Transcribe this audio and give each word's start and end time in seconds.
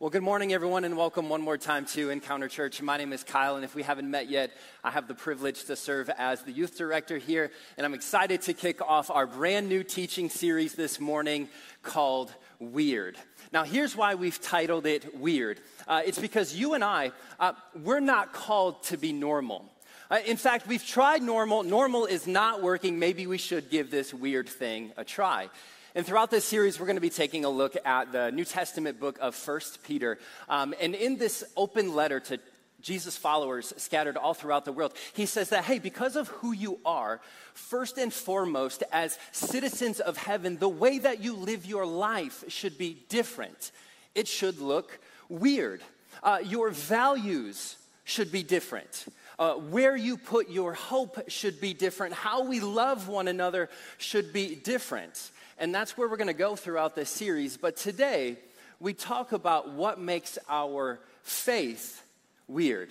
Well, 0.00 0.08
good 0.08 0.22
morning, 0.22 0.54
everyone, 0.54 0.84
and 0.84 0.96
welcome 0.96 1.28
one 1.28 1.42
more 1.42 1.58
time 1.58 1.84
to 1.88 2.08
Encounter 2.08 2.48
Church. 2.48 2.80
My 2.80 2.96
name 2.96 3.12
is 3.12 3.22
Kyle, 3.22 3.56
and 3.56 3.66
if 3.66 3.74
we 3.74 3.82
haven't 3.82 4.10
met 4.10 4.30
yet, 4.30 4.50
I 4.82 4.90
have 4.90 5.06
the 5.06 5.14
privilege 5.14 5.64
to 5.64 5.76
serve 5.76 6.08
as 6.16 6.40
the 6.40 6.52
youth 6.52 6.78
director 6.78 7.18
here, 7.18 7.50
and 7.76 7.84
I'm 7.84 7.92
excited 7.92 8.40
to 8.40 8.54
kick 8.54 8.80
off 8.80 9.10
our 9.10 9.26
brand 9.26 9.68
new 9.68 9.84
teaching 9.84 10.30
series 10.30 10.72
this 10.72 11.00
morning 11.00 11.50
called 11.82 12.32
Weird. 12.58 13.18
Now, 13.52 13.64
here's 13.64 13.94
why 13.94 14.14
we've 14.14 14.40
titled 14.40 14.86
it 14.86 15.18
Weird 15.18 15.60
uh, 15.86 16.00
it's 16.06 16.18
because 16.18 16.56
you 16.56 16.72
and 16.72 16.82
I, 16.82 17.12
uh, 17.38 17.52
we're 17.84 18.00
not 18.00 18.32
called 18.32 18.82
to 18.84 18.96
be 18.96 19.12
normal. 19.12 19.70
Uh, 20.10 20.20
in 20.24 20.38
fact, 20.38 20.66
we've 20.66 20.86
tried 20.86 21.20
normal. 21.20 21.62
Normal 21.62 22.06
is 22.06 22.26
not 22.26 22.62
working. 22.62 22.98
Maybe 22.98 23.26
we 23.26 23.36
should 23.36 23.68
give 23.68 23.90
this 23.90 24.14
weird 24.14 24.48
thing 24.48 24.92
a 24.96 25.04
try. 25.04 25.50
And 25.96 26.06
throughout 26.06 26.30
this 26.30 26.44
series, 26.44 26.78
we're 26.78 26.86
going 26.86 26.96
to 26.96 27.00
be 27.00 27.10
taking 27.10 27.44
a 27.44 27.50
look 27.50 27.76
at 27.84 28.12
the 28.12 28.30
New 28.30 28.44
Testament 28.44 29.00
book 29.00 29.18
of 29.20 29.34
First 29.34 29.82
Peter. 29.82 30.18
Um, 30.48 30.72
and 30.80 30.94
in 30.94 31.16
this 31.16 31.42
open 31.56 31.96
letter 31.96 32.20
to 32.20 32.38
Jesus' 32.80 33.16
followers 33.16 33.72
scattered 33.76 34.16
all 34.16 34.32
throughout 34.32 34.64
the 34.64 34.72
world, 34.72 34.94
he 35.14 35.26
says 35.26 35.48
that, 35.48 35.64
hey, 35.64 35.80
because 35.80 36.14
of 36.14 36.28
who 36.28 36.52
you 36.52 36.78
are, 36.84 37.20
first 37.54 37.98
and 37.98 38.12
foremost, 38.12 38.84
as 38.92 39.18
citizens 39.32 39.98
of 39.98 40.16
heaven, 40.16 40.58
the 40.58 40.68
way 40.68 41.00
that 41.00 41.20
you 41.20 41.34
live 41.34 41.66
your 41.66 41.86
life 41.86 42.44
should 42.46 42.78
be 42.78 42.96
different. 43.08 43.72
It 44.14 44.28
should 44.28 44.60
look 44.60 45.00
weird. 45.28 45.82
Uh, 46.22 46.38
your 46.44 46.70
values 46.70 47.74
should 48.04 48.30
be 48.30 48.44
different. 48.44 49.06
Uh, 49.40 49.54
where 49.54 49.96
you 49.96 50.16
put 50.16 50.50
your 50.50 50.74
hope 50.74 51.18
should 51.28 51.60
be 51.60 51.74
different. 51.74 52.14
How 52.14 52.44
we 52.44 52.60
love 52.60 53.08
one 53.08 53.26
another 53.26 53.68
should 53.98 54.32
be 54.32 54.54
different. 54.54 55.32
And 55.60 55.74
that's 55.74 55.96
where 55.96 56.08
we're 56.08 56.16
going 56.16 56.28
to 56.28 56.32
go 56.32 56.56
throughout 56.56 56.96
this 56.96 57.10
series. 57.10 57.58
But 57.58 57.76
today, 57.76 58.38
we 58.80 58.94
talk 58.94 59.32
about 59.32 59.70
what 59.70 60.00
makes 60.00 60.38
our 60.48 61.00
faith 61.22 62.02
weird. 62.48 62.90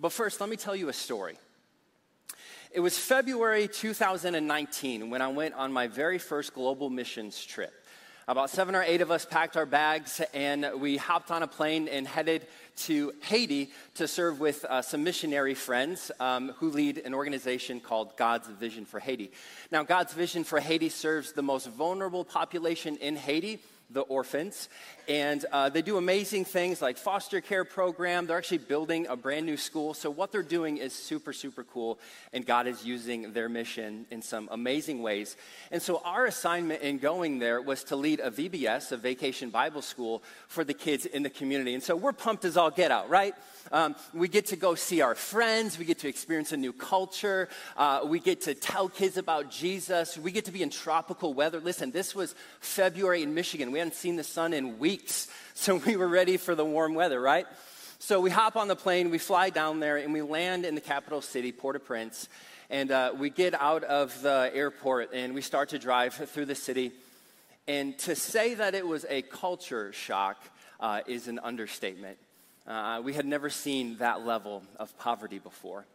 But 0.00 0.10
first, 0.10 0.40
let 0.40 0.50
me 0.50 0.56
tell 0.56 0.74
you 0.74 0.88
a 0.88 0.92
story. 0.92 1.38
It 2.72 2.80
was 2.80 2.98
February 2.98 3.68
2019 3.68 5.10
when 5.10 5.22
I 5.22 5.28
went 5.28 5.54
on 5.54 5.72
my 5.72 5.86
very 5.86 6.18
first 6.18 6.54
global 6.54 6.90
missions 6.90 7.42
trip. 7.42 7.72
About 8.28 8.50
seven 8.50 8.74
or 8.74 8.82
eight 8.82 9.02
of 9.02 9.12
us 9.12 9.24
packed 9.24 9.56
our 9.56 9.66
bags 9.66 10.20
and 10.34 10.68
we 10.80 10.96
hopped 10.96 11.30
on 11.30 11.44
a 11.44 11.46
plane 11.46 11.86
and 11.86 12.08
headed 12.08 12.44
to 12.78 13.12
Haiti 13.22 13.70
to 13.94 14.08
serve 14.08 14.40
with 14.40 14.64
uh, 14.64 14.82
some 14.82 15.04
missionary 15.04 15.54
friends 15.54 16.10
um, 16.18 16.48
who 16.56 16.70
lead 16.70 16.98
an 16.98 17.14
organization 17.14 17.78
called 17.78 18.16
God's 18.16 18.48
Vision 18.48 18.84
for 18.84 18.98
Haiti. 18.98 19.30
Now, 19.70 19.84
God's 19.84 20.12
Vision 20.12 20.42
for 20.42 20.58
Haiti 20.58 20.88
serves 20.88 21.34
the 21.34 21.42
most 21.42 21.68
vulnerable 21.68 22.24
population 22.24 22.96
in 22.96 23.14
Haiti 23.14 23.60
the 23.90 24.00
orphans. 24.00 24.68
And 25.08 25.44
uh, 25.52 25.68
they 25.68 25.82
do 25.82 25.96
amazing 25.96 26.44
things 26.44 26.82
like 26.82 26.98
foster 26.98 27.40
care 27.40 27.64
program. 27.64 28.26
They're 28.26 28.38
actually 28.38 28.58
building 28.58 29.06
a 29.06 29.16
brand 29.16 29.46
new 29.46 29.56
school. 29.56 29.94
So 29.94 30.10
what 30.10 30.32
they're 30.32 30.42
doing 30.42 30.78
is 30.78 30.92
super, 30.92 31.32
super 31.32 31.64
cool. 31.64 31.98
And 32.32 32.44
God 32.44 32.66
is 32.66 32.84
using 32.84 33.32
their 33.32 33.48
mission 33.48 34.06
in 34.10 34.22
some 34.22 34.48
amazing 34.50 35.02
ways. 35.02 35.36
And 35.70 35.80
so 35.80 36.02
our 36.04 36.26
assignment 36.26 36.82
in 36.82 36.98
going 36.98 37.38
there 37.38 37.60
was 37.60 37.84
to 37.84 37.96
lead 37.96 38.20
a 38.20 38.30
VBS, 38.30 38.92
a 38.92 38.96
vacation 38.96 39.50
Bible 39.50 39.82
school, 39.82 40.22
for 40.48 40.64
the 40.64 40.74
kids 40.74 41.06
in 41.06 41.22
the 41.22 41.30
community. 41.30 41.74
And 41.74 41.82
so 41.82 41.94
we're 41.94 42.12
pumped 42.12 42.44
as 42.44 42.56
all 42.56 42.70
get 42.70 42.90
out, 42.90 43.08
right? 43.08 43.34
Um, 43.72 43.96
we 44.14 44.28
get 44.28 44.46
to 44.46 44.56
go 44.56 44.74
see 44.74 45.00
our 45.00 45.14
friends. 45.14 45.78
We 45.78 45.84
get 45.84 45.98
to 46.00 46.08
experience 46.08 46.52
a 46.52 46.56
new 46.56 46.72
culture. 46.72 47.48
Uh, 47.76 48.00
we 48.04 48.20
get 48.20 48.42
to 48.42 48.54
tell 48.54 48.88
kids 48.88 49.16
about 49.16 49.50
Jesus. 49.50 50.16
We 50.16 50.32
get 50.32 50.44
to 50.46 50.52
be 50.52 50.62
in 50.62 50.70
tropical 50.70 51.34
weather. 51.34 51.60
Listen, 51.60 51.90
this 51.90 52.14
was 52.14 52.34
February 52.60 53.22
in 53.22 53.34
Michigan. 53.34 53.72
We 53.72 53.78
hadn't 53.78 53.94
seen 53.94 54.16
the 54.16 54.24
sun 54.24 54.52
in 54.52 54.78
weeks, 54.78 55.28
so 55.54 55.76
we 55.76 55.96
were 55.96 56.08
ready 56.08 56.36
for 56.36 56.54
the 56.54 56.64
warm 56.64 56.94
weather, 56.94 57.20
right? 57.20 57.46
So 57.98 58.20
we 58.20 58.30
hop 58.30 58.56
on 58.56 58.68
the 58.68 58.76
plane, 58.76 59.10
we 59.10 59.18
fly 59.18 59.50
down 59.50 59.80
there, 59.80 59.96
and 59.96 60.12
we 60.12 60.20
land 60.20 60.66
in 60.66 60.74
the 60.74 60.82
capital 60.82 61.22
city, 61.22 61.50
Port 61.50 61.76
au 61.76 61.78
Prince. 61.78 62.28
And 62.68 62.90
uh, 62.90 63.14
we 63.16 63.30
get 63.30 63.54
out 63.54 63.84
of 63.84 64.20
the 64.22 64.50
airport 64.52 65.14
and 65.14 65.34
we 65.34 65.40
start 65.40 65.68
to 65.70 65.78
drive 65.78 66.14
through 66.14 66.46
the 66.46 66.54
city. 66.54 66.92
And 67.68 67.96
to 68.00 68.14
say 68.16 68.54
that 68.54 68.74
it 68.74 68.86
was 68.86 69.06
a 69.08 69.22
culture 69.22 69.92
shock 69.92 70.36
uh, 70.80 71.00
is 71.06 71.28
an 71.28 71.38
understatement. 71.38 72.18
Uh, 72.66 73.00
we 73.04 73.12
had 73.12 73.26
never 73.26 73.48
seen 73.48 73.96
that 73.98 74.26
level 74.26 74.62
of 74.78 74.96
poverty 74.98 75.38
before. 75.38 75.86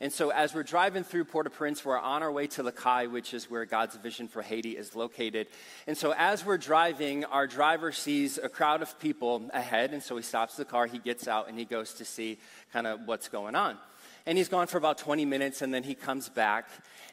And 0.00 0.12
so, 0.12 0.30
as 0.30 0.54
we're 0.54 0.62
driving 0.62 1.02
through 1.02 1.24
Port 1.24 1.48
au 1.48 1.50
Prince, 1.50 1.84
we're 1.84 1.98
on 1.98 2.22
our 2.22 2.30
way 2.30 2.46
to 2.48 2.70
Cayes, 2.70 3.08
which 3.08 3.34
is 3.34 3.50
where 3.50 3.64
God's 3.64 3.96
Vision 3.96 4.28
for 4.28 4.42
Haiti 4.42 4.76
is 4.76 4.94
located. 4.94 5.48
And 5.88 5.98
so, 5.98 6.14
as 6.16 6.44
we're 6.44 6.58
driving, 6.58 7.24
our 7.24 7.48
driver 7.48 7.90
sees 7.90 8.38
a 8.38 8.48
crowd 8.48 8.80
of 8.80 9.00
people 9.00 9.50
ahead. 9.52 9.92
And 9.92 10.00
so, 10.00 10.16
he 10.16 10.22
stops 10.22 10.56
the 10.56 10.64
car, 10.64 10.86
he 10.86 10.98
gets 10.98 11.26
out, 11.26 11.48
and 11.48 11.58
he 11.58 11.64
goes 11.64 11.94
to 11.94 12.04
see 12.04 12.38
kind 12.72 12.86
of 12.86 13.00
what's 13.06 13.28
going 13.28 13.56
on. 13.56 13.76
And 14.24 14.38
he's 14.38 14.48
gone 14.48 14.68
for 14.68 14.78
about 14.78 14.98
20 14.98 15.24
minutes, 15.24 15.62
and 15.62 15.74
then 15.74 15.82
he 15.82 15.96
comes 15.96 16.28
back, 16.28 16.68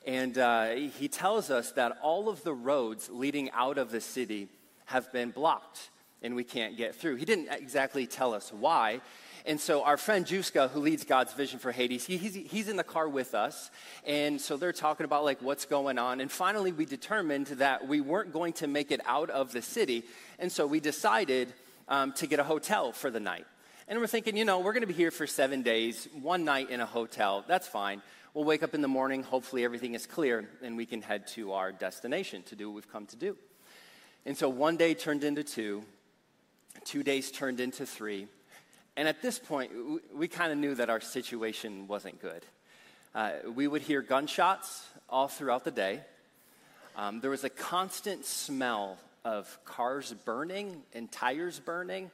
and 0.06 0.38
uh, 0.38 0.72
he 0.75 1.08
tells 1.08 1.50
us 1.50 1.72
that 1.72 1.98
all 2.04 2.30
of 2.30 2.44
the 2.44 2.54
roads 2.54 3.09
leading 3.09 3.50
out 3.52 3.80
of 3.80 3.90
the 3.90 4.02
city 4.02 4.48
have 4.86 5.12
been 5.12 5.31
blocked 5.31 5.90
and 6.22 6.36
we 6.36 6.44
can't 6.44 6.78
get 6.78 6.96
through. 6.96 7.16
He 7.16 7.26
didn't 7.26 7.50
exactly 7.52 8.08
tell 8.08 8.34
us 8.34 8.52
why. 8.52 9.02
And 9.48 9.59
so 9.59 9.84
our 9.84 9.98
friend 9.98 10.26
Juska, 10.26 10.72
who 10.72 10.80
leads 10.80 11.03
God's 11.03 11.34
Vision 11.34 11.59
for 11.59 11.72
Haiti, 11.72 11.98
he, 11.98 12.18
he's, 12.18 12.34
he's 12.34 12.68
in 12.68 12.78
the 12.78 12.84
car 12.84 13.08
with 13.08 13.36
us. 13.36 13.70
And 14.06 14.42
so 14.42 14.58
they're 14.58 14.74
talking 14.74 15.06
about 15.06 15.24
like 15.24 15.40
what's 15.42 15.66
going 15.66 16.00
on. 16.00 16.20
And 16.20 16.31
finally, 16.31 16.72
we 16.72 16.86
determined 16.86 17.48
that 17.48 17.88
we 17.88 18.02
weren't 18.02 18.34
going 18.34 18.54
to 18.54 18.68
make 18.68 18.92
it 18.92 19.02
out 19.06 19.30
of 19.30 19.52
the 19.52 19.62
city. 19.62 20.04
And 20.40 20.52
so 20.52 20.66
we 20.66 20.80
decided 20.80 21.54
um, 21.88 22.12
to 22.14 22.25
get 22.25 22.40
a 22.40 22.44
hotel 22.44 22.92
for 22.92 23.12
the 23.12 23.20
night. 23.20 23.46
And 23.88 24.00
we're 24.00 24.08
thinking, 24.08 24.36
you 24.36 24.46
know, 24.46 24.62
we're 24.62 24.74
going 24.74 24.81
to 24.81 24.88
be 24.88 24.94
here 24.94 25.12
for 25.12 25.28
seven 25.28 25.62
days, 25.62 26.08
one 26.20 26.44
night 26.44 26.72
in 26.72 26.81
a 26.81 26.88
hotel. 26.88 27.46
That's 27.48 27.68
fine. 27.68 28.02
We'll 28.34 28.46
wake 28.46 28.64
up 28.64 28.74
in 28.74 28.81
the 28.81 28.88
morning. 28.88 29.22
Hopefully, 29.22 29.64
everything 29.64 29.94
is 29.94 30.08
clear, 30.08 30.50
and 30.64 30.75
we 30.75 30.88
can 30.88 31.04
head 31.04 31.28
to 31.28 31.54
our 31.54 31.72
destination 31.72 32.42
to 32.44 32.56
do 32.56 32.68
what 32.68 32.75
we've 32.75 32.92
come 32.92 33.06
to 33.06 33.16
do. 33.16 33.38
And 34.25 34.36
so 34.36 34.50
one 34.50 34.75
day 34.75 34.96
turned 34.96 35.24
into 35.24 35.44
two, 35.44 35.84
Two 36.84 37.03
days 37.03 37.31
turned 37.31 37.59
into 37.59 37.86
three. 37.86 38.28
And 38.97 39.08
at 39.08 39.22
this 39.22 39.40
point, 39.40 39.72
we, 40.13 40.28
kind 40.28 40.52
of 40.52 40.58
knew 40.58 40.75
that 40.75 40.90
our 40.90 41.02
situation 41.02 41.88
wasn't 41.88 42.22
good. 42.22 42.46
Uh, 43.13 43.31
we 43.53 43.68
would 43.68 43.81
hear 43.81 44.02
gunshots 44.02 44.88
all 45.09 45.28
throughout 45.28 45.63
the 45.63 45.72
day. 45.72 46.02
Um, 46.96 47.19
there 47.19 47.30
was 47.30 47.44
a 47.44 47.50
constant 47.50 48.25
smell 48.25 48.97
of 49.25 49.59
cars 49.66 50.13
burning 50.25 50.84
and 50.94 51.12
tires 51.12 51.59
burning. 51.59 52.12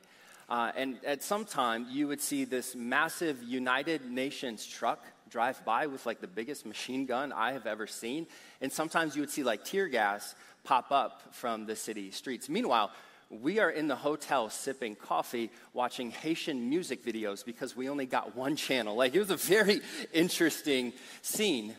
Uh, 0.49 0.71
and 0.75 0.97
at 1.05 1.21
some 1.21 1.45
time, 1.45 1.85
you 1.89 2.07
would 2.07 2.21
see 2.21 2.45
this 2.45 2.75
massive 2.75 3.43
United 3.43 4.09
Nations 4.09 4.65
truck 4.65 5.05
drive 5.29 5.63
by 5.63 5.85
with 5.85 6.05
like 6.05 6.19
the 6.19 6.27
biggest 6.27 6.65
machine 6.65 7.05
gun 7.05 7.31
I 7.31 7.53
have 7.53 7.65
ever 7.65 7.87
seen. 7.87 8.27
And 8.59 8.71
sometimes 8.71 9.15
you 9.15 9.21
would 9.21 9.29
see 9.29 9.43
like 9.43 9.63
tear 9.63 9.87
gas 9.87 10.35
pop 10.63 10.91
up 10.91 11.33
from 11.33 11.65
the 11.65 11.75
city 11.75 12.11
streets. 12.11 12.49
Meanwhile, 12.49 12.91
we 13.39 13.59
are 13.59 13.69
in 13.69 13.87
the 13.87 13.95
hotel 13.95 14.49
sipping 14.49 14.95
coffee, 14.95 15.49
watching 15.73 16.11
Haitian 16.11 16.69
music 16.69 17.05
videos 17.05 17.45
because 17.45 17.75
we 17.75 17.87
only 17.89 18.05
got 18.05 18.35
one 18.35 18.55
channel. 18.55 18.95
Like, 18.95 19.15
it 19.15 19.19
was 19.19 19.29
a 19.29 19.37
very 19.37 19.81
interesting 20.13 20.91
scene. 21.21 21.75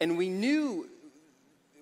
And 0.00 0.18
we 0.18 0.28
knew, 0.28 0.88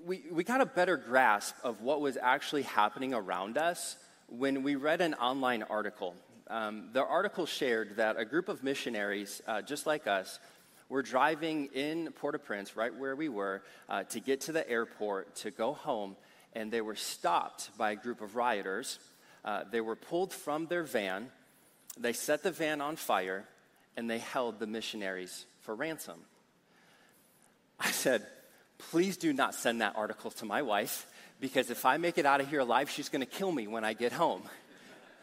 we, 0.04 0.22
we 0.30 0.44
got 0.44 0.60
a 0.60 0.66
better 0.66 0.96
grasp 0.96 1.54
of 1.64 1.80
what 1.80 2.00
was 2.00 2.18
actually 2.20 2.62
happening 2.62 3.14
around 3.14 3.56
us 3.56 3.96
when 4.28 4.62
we 4.62 4.76
read 4.76 5.00
an 5.00 5.14
online 5.14 5.62
article. 5.62 6.14
Um, 6.50 6.90
the 6.92 7.04
article 7.04 7.46
shared 7.46 7.96
that 7.96 8.18
a 8.18 8.24
group 8.24 8.48
of 8.48 8.62
missionaries, 8.62 9.40
uh, 9.46 9.62
just 9.62 9.86
like 9.86 10.06
us, 10.06 10.38
were 10.90 11.02
driving 11.02 11.68
in 11.74 12.10
Port 12.12 12.34
au 12.34 12.38
Prince, 12.38 12.76
right 12.76 12.94
where 12.94 13.14
we 13.14 13.28
were, 13.28 13.62
uh, 13.88 14.04
to 14.04 14.20
get 14.20 14.42
to 14.42 14.52
the 14.52 14.68
airport 14.68 15.34
to 15.36 15.50
go 15.50 15.72
home 15.72 16.16
and 16.58 16.72
they 16.72 16.80
were 16.80 16.96
stopped 16.96 17.70
by 17.78 17.92
a 17.92 17.96
group 17.96 18.20
of 18.20 18.34
rioters. 18.34 18.98
Uh, 19.44 19.62
they 19.70 19.80
were 19.80 19.94
pulled 19.94 20.32
from 20.32 20.66
their 20.66 20.82
van, 20.82 21.28
they 21.97 22.12
set 22.12 22.42
the 22.42 22.50
van 22.50 22.80
on 22.80 22.97
fire, 22.97 23.44
and 23.97 24.10
they 24.10 24.18
held 24.18 24.59
the 24.59 24.66
missionaries 24.66 25.47
for 25.60 25.74
ransom. 25.74 26.18
I 27.78 27.92
said, 27.92 28.27
Please 28.91 29.16
do 29.16 29.33
not 29.33 29.54
send 29.54 29.80
that 29.80 29.94
article 29.97 30.30
to 30.33 30.44
my 30.44 30.62
wife 30.62 31.06
because 31.41 31.71
if 31.71 31.84
I 31.84 31.97
make 31.97 32.18
it 32.18 32.27
out 32.27 32.41
of 32.41 32.48
here 32.48 32.60
alive, 32.60 32.91
she's 32.91 33.09
going 33.09 33.21
to 33.21 33.27
kill 33.27 33.50
me 33.50 33.66
when 33.66 33.84
I 33.84 33.92
get 33.92 34.12
home. 34.12 34.42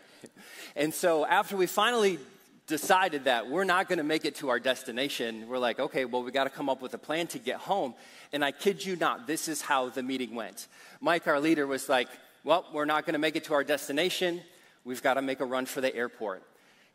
and 0.75 0.94
so 0.94 1.25
after 1.25 1.56
we 1.56 1.65
finally 1.65 2.19
decided 2.67 3.25
that 3.25 3.50
we're 3.50 3.63
not 3.63 3.88
going 3.88 3.97
to 3.97 4.03
make 4.03 4.25
it 4.25 4.35
to 4.35 4.50
our 4.50 4.59
destination, 4.59 5.47
we're 5.47 5.59
like, 5.59 5.79
okay, 5.79 6.06
well, 6.06 6.23
we 6.23 6.31
got 6.31 6.45
to 6.45 6.50
come 6.50 6.69
up 6.69 6.81
with 6.81 6.94
a 6.94 6.97
plan 6.97 7.27
to 7.27 7.39
get 7.39 7.57
home. 7.57 7.94
And 8.33 8.44
I 8.44 8.51
kid 8.51 8.83
you 8.83 8.95
not, 8.95 9.27
this 9.27 9.47
is 9.47 9.62
how 9.62 9.89
the 9.89 10.01
meeting 10.01 10.33
went. 10.33 10.67
Mike, 11.00 11.27
our 11.27 11.39
leader, 11.39 11.67
was 11.67 11.88
like, 11.88 12.07
well, 12.44 12.65
we're 12.73 12.85
not 12.85 13.06
going 13.06 13.13
to 13.13 13.19
make 13.19 13.35
it 13.35 13.45
to 13.45 13.53
our 13.53 13.63
destination. 13.63 14.41
We've 14.83 15.01
got 15.03 15.15
to 15.15 15.21
make 15.21 15.39
a 15.39 15.45
run 15.45 15.65
for 15.65 15.81
the 15.81 15.95
airport. 15.95 16.44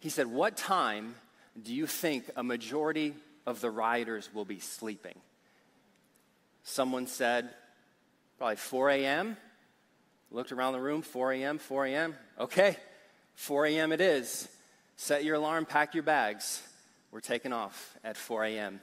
He 0.00 0.08
said, 0.08 0.26
what 0.26 0.56
time 0.56 1.14
do 1.62 1.72
you 1.72 1.87
think 1.87 2.31
a 2.37 2.43
majority 2.43 3.14
of 3.46 3.61
the 3.61 3.70
rioters 3.70 4.31
will 4.32 4.44
be 4.44 4.58
sleeping? 4.58 5.19
Someone 6.62 7.06
said, 7.06 7.50
probably 8.38 8.56
4 8.56 8.90
a.m. 8.90 9.37
Looked 10.31 10.52
around 10.52 10.75
the 10.75 10.81
room, 10.81 11.02
4 11.02 11.32
a.m., 11.32 11.58
4 11.58 11.87
a.m. 11.87 12.14
Okay, 12.38 12.76
4 13.34 13.67
a.m. 13.67 13.93
it 13.93 14.00
is. 14.00 14.49
Set 15.02 15.25
your 15.25 15.37
alarm, 15.37 15.64
pack 15.64 15.94
your 15.94 16.02
bags. 16.02 16.62
We're 17.11 17.20
taking 17.20 17.55
off 17.55 17.97
at 18.05 18.19
4 18.19 18.44
a.m. 18.44 18.82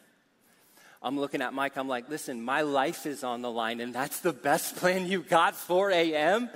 I'm 1.00 1.20
looking 1.20 1.44
at 1.44 1.54
Mike, 1.54 1.78
I'm 1.78 1.88
like, 1.88 2.10
listen, 2.10 2.42
my 2.42 2.62
life 2.62 3.06
is 3.06 3.24
on 3.24 3.44
the 3.44 3.52
line, 3.52 3.80
and 3.82 3.94
that's 3.94 4.22
the 4.22 4.34
best 4.34 4.78
plan 4.78 5.06
you 5.06 5.22
got, 5.22 5.54
4 5.54 5.92
a.m.? 5.92 6.50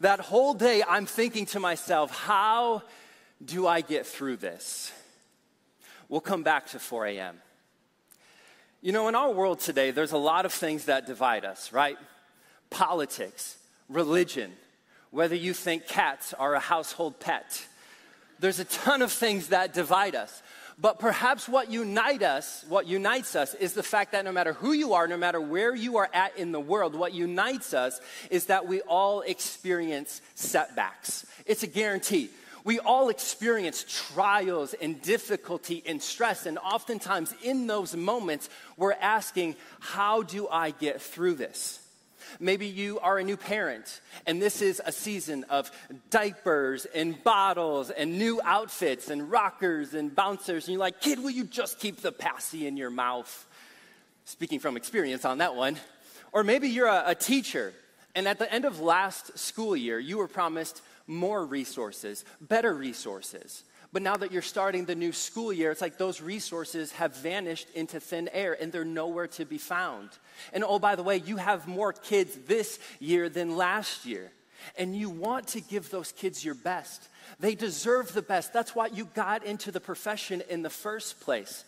That 0.00 0.20
whole 0.20 0.52
day, 0.52 0.82
I'm 0.86 1.06
thinking 1.06 1.46
to 1.46 1.60
myself, 1.60 2.10
how 2.14 2.82
do 3.42 3.66
I 3.66 3.80
get 3.80 4.04
through 4.04 4.36
this? 4.36 4.92
We'll 6.10 6.20
come 6.20 6.42
back 6.42 6.66
to 6.68 6.78
4 6.78 7.06
a.m. 7.06 7.38
You 8.82 8.92
know, 8.92 9.08
in 9.08 9.14
our 9.14 9.32
world 9.32 9.60
today, 9.60 9.92
there's 9.92 10.12
a 10.12 10.18
lot 10.18 10.44
of 10.44 10.52
things 10.52 10.84
that 10.84 11.06
divide 11.06 11.46
us, 11.46 11.72
right? 11.72 11.96
Politics, 12.68 13.56
religion, 13.88 14.52
whether 15.10 15.34
you 15.34 15.54
think 15.54 15.86
cats 15.86 16.34
are 16.34 16.54
a 16.54 16.60
household 16.60 17.18
pet. 17.18 17.64
There's 18.40 18.58
a 18.58 18.64
ton 18.64 19.02
of 19.02 19.12
things 19.12 19.48
that 19.48 19.74
divide 19.74 20.14
us. 20.14 20.42
But 20.80 20.98
perhaps 20.98 21.46
what 21.46 21.70
unite 21.70 22.22
us, 22.22 22.64
what 22.68 22.86
unites 22.86 23.36
us 23.36 23.52
is 23.52 23.74
the 23.74 23.82
fact 23.82 24.12
that 24.12 24.24
no 24.24 24.32
matter 24.32 24.54
who 24.54 24.72
you 24.72 24.94
are, 24.94 25.06
no 25.06 25.18
matter 25.18 25.40
where 25.40 25.74
you 25.74 25.98
are 25.98 26.08
at 26.14 26.38
in 26.38 26.52
the 26.52 26.60
world, 26.60 26.94
what 26.94 27.12
unites 27.12 27.74
us 27.74 28.00
is 28.30 28.46
that 28.46 28.66
we 28.66 28.80
all 28.82 29.20
experience 29.20 30.22
setbacks. 30.34 31.26
It's 31.44 31.62
a 31.62 31.66
guarantee. 31.66 32.30
We 32.64 32.78
all 32.78 33.10
experience 33.10 33.84
trials 33.88 34.74
and 34.74 35.00
difficulty 35.02 35.82
and 35.86 36.02
stress, 36.02 36.46
and 36.46 36.58
oftentimes 36.58 37.34
in 37.42 37.66
those 37.66 37.94
moments, 37.94 38.48
we're 38.76 38.92
asking, 38.92 39.56
How 39.80 40.22
do 40.22 40.48
I 40.48 40.70
get 40.70 41.02
through 41.02 41.34
this? 41.34 41.79
Maybe 42.38 42.66
you 42.66 42.98
are 43.00 43.18
a 43.18 43.24
new 43.24 43.36
parent, 43.36 44.00
and 44.26 44.40
this 44.40 44.62
is 44.62 44.80
a 44.84 44.92
season 44.92 45.44
of 45.50 45.70
diapers 46.10 46.86
and 46.86 47.22
bottles 47.22 47.90
and 47.90 48.18
new 48.18 48.40
outfits 48.44 49.10
and 49.10 49.30
rockers 49.30 49.94
and 49.94 50.14
bouncers. 50.14 50.66
And 50.66 50.74
you're 50.74 50.80
like, 50.80 51.00
kid, 51.00 51.18
will 51.18 51.30
you 51.30 51.44
just 51.44 51.78
keep 51.78 52.00
the 52.00 52.12
passy 52.12 52.66
in 52.66 52.76
your 52.76 52.90
mouth? 52.90 53.46
Speaking 54.24 54.60
from 54.60 54.76
experience 54.76 55.24
on 55.24 55.38
that 55.38 55.54
one. 55.54 55.76
Or 56.32 56.44
maybe 56.44 56.68
you're 56.68 56.86
a, 56.86 57.04
a 57.06 57.14
teacher, 57.14 57.72
and 58.14 58.28
at 58.28 58.38
the 58.38 58.52
end 58.52 58.64
of 58.64 58.80
last 58.80 59.38
school 59.38 59.76
year, 59.76 59.98
you 59.98 60.18
were 60.18 60.28
promised 60.28 60.82
more 61.06 61.44
resources, 61.44 62.24
better 62.40 62.72
resources. 62.72 63.64
But 63.92 64.02
now 64.02 64.16
that 64.16 64.30
you're 64.30 64.42
starting 64.42 64.84
the 64.84 64.94
new 64.94 65.12
school 65.12 65.52
year, 65.52 65.72
it's 65.72 65.80
like 65.80 65.98
those 65.98 66.20
resources 66.20 66.92
have 66.92 67.16
vanished 67.16 67.68
into 67.74 67.98
thin 67.98 68.28
air 68.32 68.56
and 68.60 68.70
they're 68.70 68.84
nowhere 68.84 69.26
to 69.28 69.44
be 69.44 69.58
found. 69.58 70.10
And 70.52 70.62
oh, 70.62 70.78
by 70.78 70.94
the 70.94 71.02
way, 71.02 71.16
you 71.16 71.38
have 71.38 71.66
more 71.66 71.92
kids 71.92 72.36
this 72.46 72.78
year 73.00 73.28
than 73.28 73.56
last 73.56 74.06
year. 74.06 74.30
And 74.78 74.94
you 74.94 75.10
want 75.10 75.48
to 75.48 75.60
give 75.60 75.90
those 75.90 76.12
kids 76.12 76.44
your 76.44 76.54
best. 76.54 77.08
They 77.40 77.54
deserve 77.54 78.12
the 78.12 78.22
best. 78.22 78.52
That's 78.52 78.74
why 78.74 78.86
you 78.86 79.06
got 79.06 79.44
into 79.44 79.72
the 79.72 79.80
profession 79.80 80.42
in 80.48 80.62
the 80.62 80.70
first 80.70 81.20
place. 81.20 81.64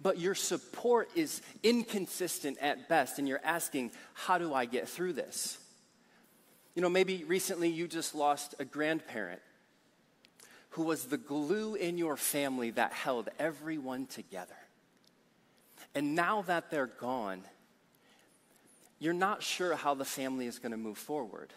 But 0.00 0.18
your 0.18 0.34
support 0.34 1.10
is 1.14 1.42
inconsistent 1.62 2.58
at 2.60 2.88
best, 2.88 3.18
and 3.18 3.28
you're 3.28 3.40
asking, 3.44 3.92
How 4.14 4.38
do 4.38 4.52
I 4.52 4.64
get 4.64 4.88
through 4.88 5.12
this? 5.12 5.58
You 6.74 6.82
know, 6.82 6.88
maybe 6.88 7.22
recently 7.24 7.68
you 7.68 7.86
just 7.86 8.14
lost 8.14 8.54
a 8.58 8.64
grandparent 8.64 9.42
who 10.72 10.82
was 10.82 11.04
the 11.04 11.18
glue 11.18 11.74
in 11.74 11.98
your 11.98 12.16
family 12.16 12.70
that 12.70 12.92
held 12.92 13.28
everyone 13.38 14.06
together. 14.06 14.56
And 15.94 16.14
now 16.14 16.42
that 16.42 16.70
they're 16.70 16.86
gone, 16.86 17.42
you're 18.98 19.12
not 19.12 19.42
sure 19.42 19.76
how 19.76 19.94
the 19.94 20.04
family 20.04 20.46
is 20.46 20.58
going 20.58 20.72
to 20.72 20.78
move 20.78 20.96
forward. 20.96 21.52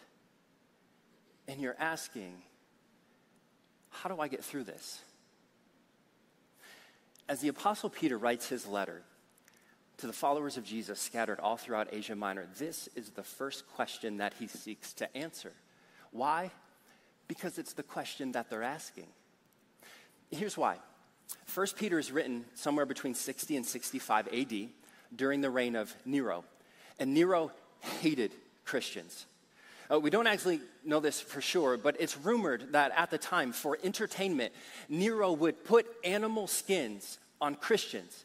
And 1.48 1.60
you're 1.60 1.76
asking, 1.78 2.34
how 3.88 4.10
do 4.10 4.20
I 4.20 4.28
get 4.28 4.44
through 4.44 4.64
this? 4.64 5.00
As 7.26 7.40
the 7.40 7.48
Apostle 7.48 7.88
Peter 7.88 8.18
writes 8.18 8.48
his 8.48 8.66
letter 8.66 9.02
to 9.96 10.06
the 10.06 10.12
followers 10.12 10.58
of 10.58 10.64
Jesus 10.64 11.00
scattered 11.00 11.40
all 11.40 11.56
throughout 11.56 11.88
Asia 11.90 12.14
Minor, 12.14 12.46
this 12.58 12.88
is 12.94 13.10
the 13.10 13.22
first 13.22 13.66
question 13.68 14.18
that 14.18 14.34
he 14.38 14.46
seeks 14.46 14.92
to 14.94 15.16
answer. 15.16 15.52
Why? 16.10 16.50
Because 17.28 17.58
it's 17.58 17.72
the 17.72 17.82
question 17.82 18.32
that 18.32 18.50
they're 18.50 18.62
asking. 18.62 19.06
Here's 20.30 20.56
why. 20.56 20.76
First 21.44 21.76
Peter 21.76 21.98
is 21.98 22.12
written 22.12 22.44
somewhere 22.54 22.86
between 22.86 23.14
60 23.14 23.56
and 23.56 23.66
65 23.66 24.28
AD 24.28 24.68
during 25.14 25.40
the 25.40 25.50
reign 25.50 25.76
of 25.76 25.94
Nero. 26.04 26.44
And 26.98 27.14
Nero 27.14 27.50
hated 28.00 28.32
Christians. 28.64 29.26
Uh, 29.90 30.00
we 30.00 30.10
don't 30.10 30.26
actually 30.26 30.60
know 30.84 30.98
this 30.98 31.20
for 31.20 31.40
sure, 31.40 31.76
but 31.76 31.96
it's 32.00 32.16
rumored 32.16 32.72
that 32.72 32.92
at 32.96 33.10
the 33.10 33.18
time, 33.18 33.52
for 33.52 33.78
entertainment, 33.84 34.52
Nero 34.88 35.32
would 35.32 35.64
put 35.64 35.86
animal 36.04 36.48
skins 36.48 37.18
on 37.40 37.54
Christians. 37.54 38.24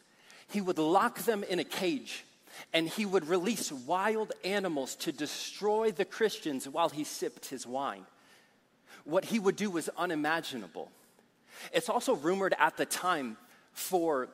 He 0.49 0.61
would 0.61 0.79
lock 0.79 1.19
them 1.19 1.43
in 1.43 1.59
a 1.59 1.63
cage 1.63 2.25
and 2.73 2.87
he 2.87 3.05
would 3.05 3.27
release 3.27 3.71
wild 3.71 4.33
animals 4.43 4.95
to 4.95 5.11
destroy 5.11 5.91
the 5.91 6.05
Christians 6.05 6.67
while 6.67 6.89
he 6.89 7.03
sipped 7.03 7.45
his 7.45 7.65
wine 7.65 8.05
what 9.05 9.25
he 9.25 9.39
would 9.39 9.55
do 9.55 9.69
was 9.69 9.89
unimaginable. 9.97 10.91
It's 11.73 11.89
also 11.89 12.15
rumored 12.15 12.55
at 12.57 12.77
the 12.77 12.85
time 12.85 13.37
for 13.73 14.29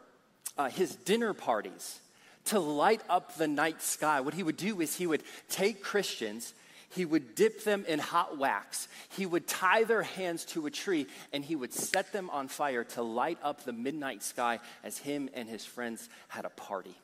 uh, 0.58 0.70
his 0.70 0.96
dinner 0.96 1.34
parties 1.34 2.00
to 2.46 2.60
light 2.60 3.02
up 3.10 3.36
the 3.36 3.48
night 3.48 3.82
sky. 3.82 4.22
What 4.22 4.34
he 4.34 4.44
would 4.44 4.58
do 4.58 4.82
is 4.82 4.96
he 4.96 5.08
would 5.08 5.24
take 5.50 5.84
Christians, 5.84 6.54
he 6.90 7.06
would 7.06 7.36
dip 7.36 7.64
them 7.64 7.86
in 7.88 8.00
hot 8.00 8.38
wax, 8.38 8.88
he 9.10 9.26
would 9.26 9.48
tie 9.48 9.84
their 9.84 10.04
hands 10.04 10.46
to 10.46 10.66
a 10.66 10.72
tree, 10.72 11.08
and 11.34 11.44
he 11.44 11.56
would 11.56 11.74
set 11.74 12.14
them 12.14 12.30
on 12.30 12.48
fire 12.48 12.84
to 12.86 13.02
light 13.02 13.38
up 13.44 13.64
the 13.64 13.74
midnight 13.74 14.24
sky 14.24 14.60
as 14.84 14.98
him 14.98 15.30
and 15.34 15.50
his 15.50 15.66
friends 15.66 16.10
had 16.30 16.46
a 16.46 16.50
party. 16.50 16.96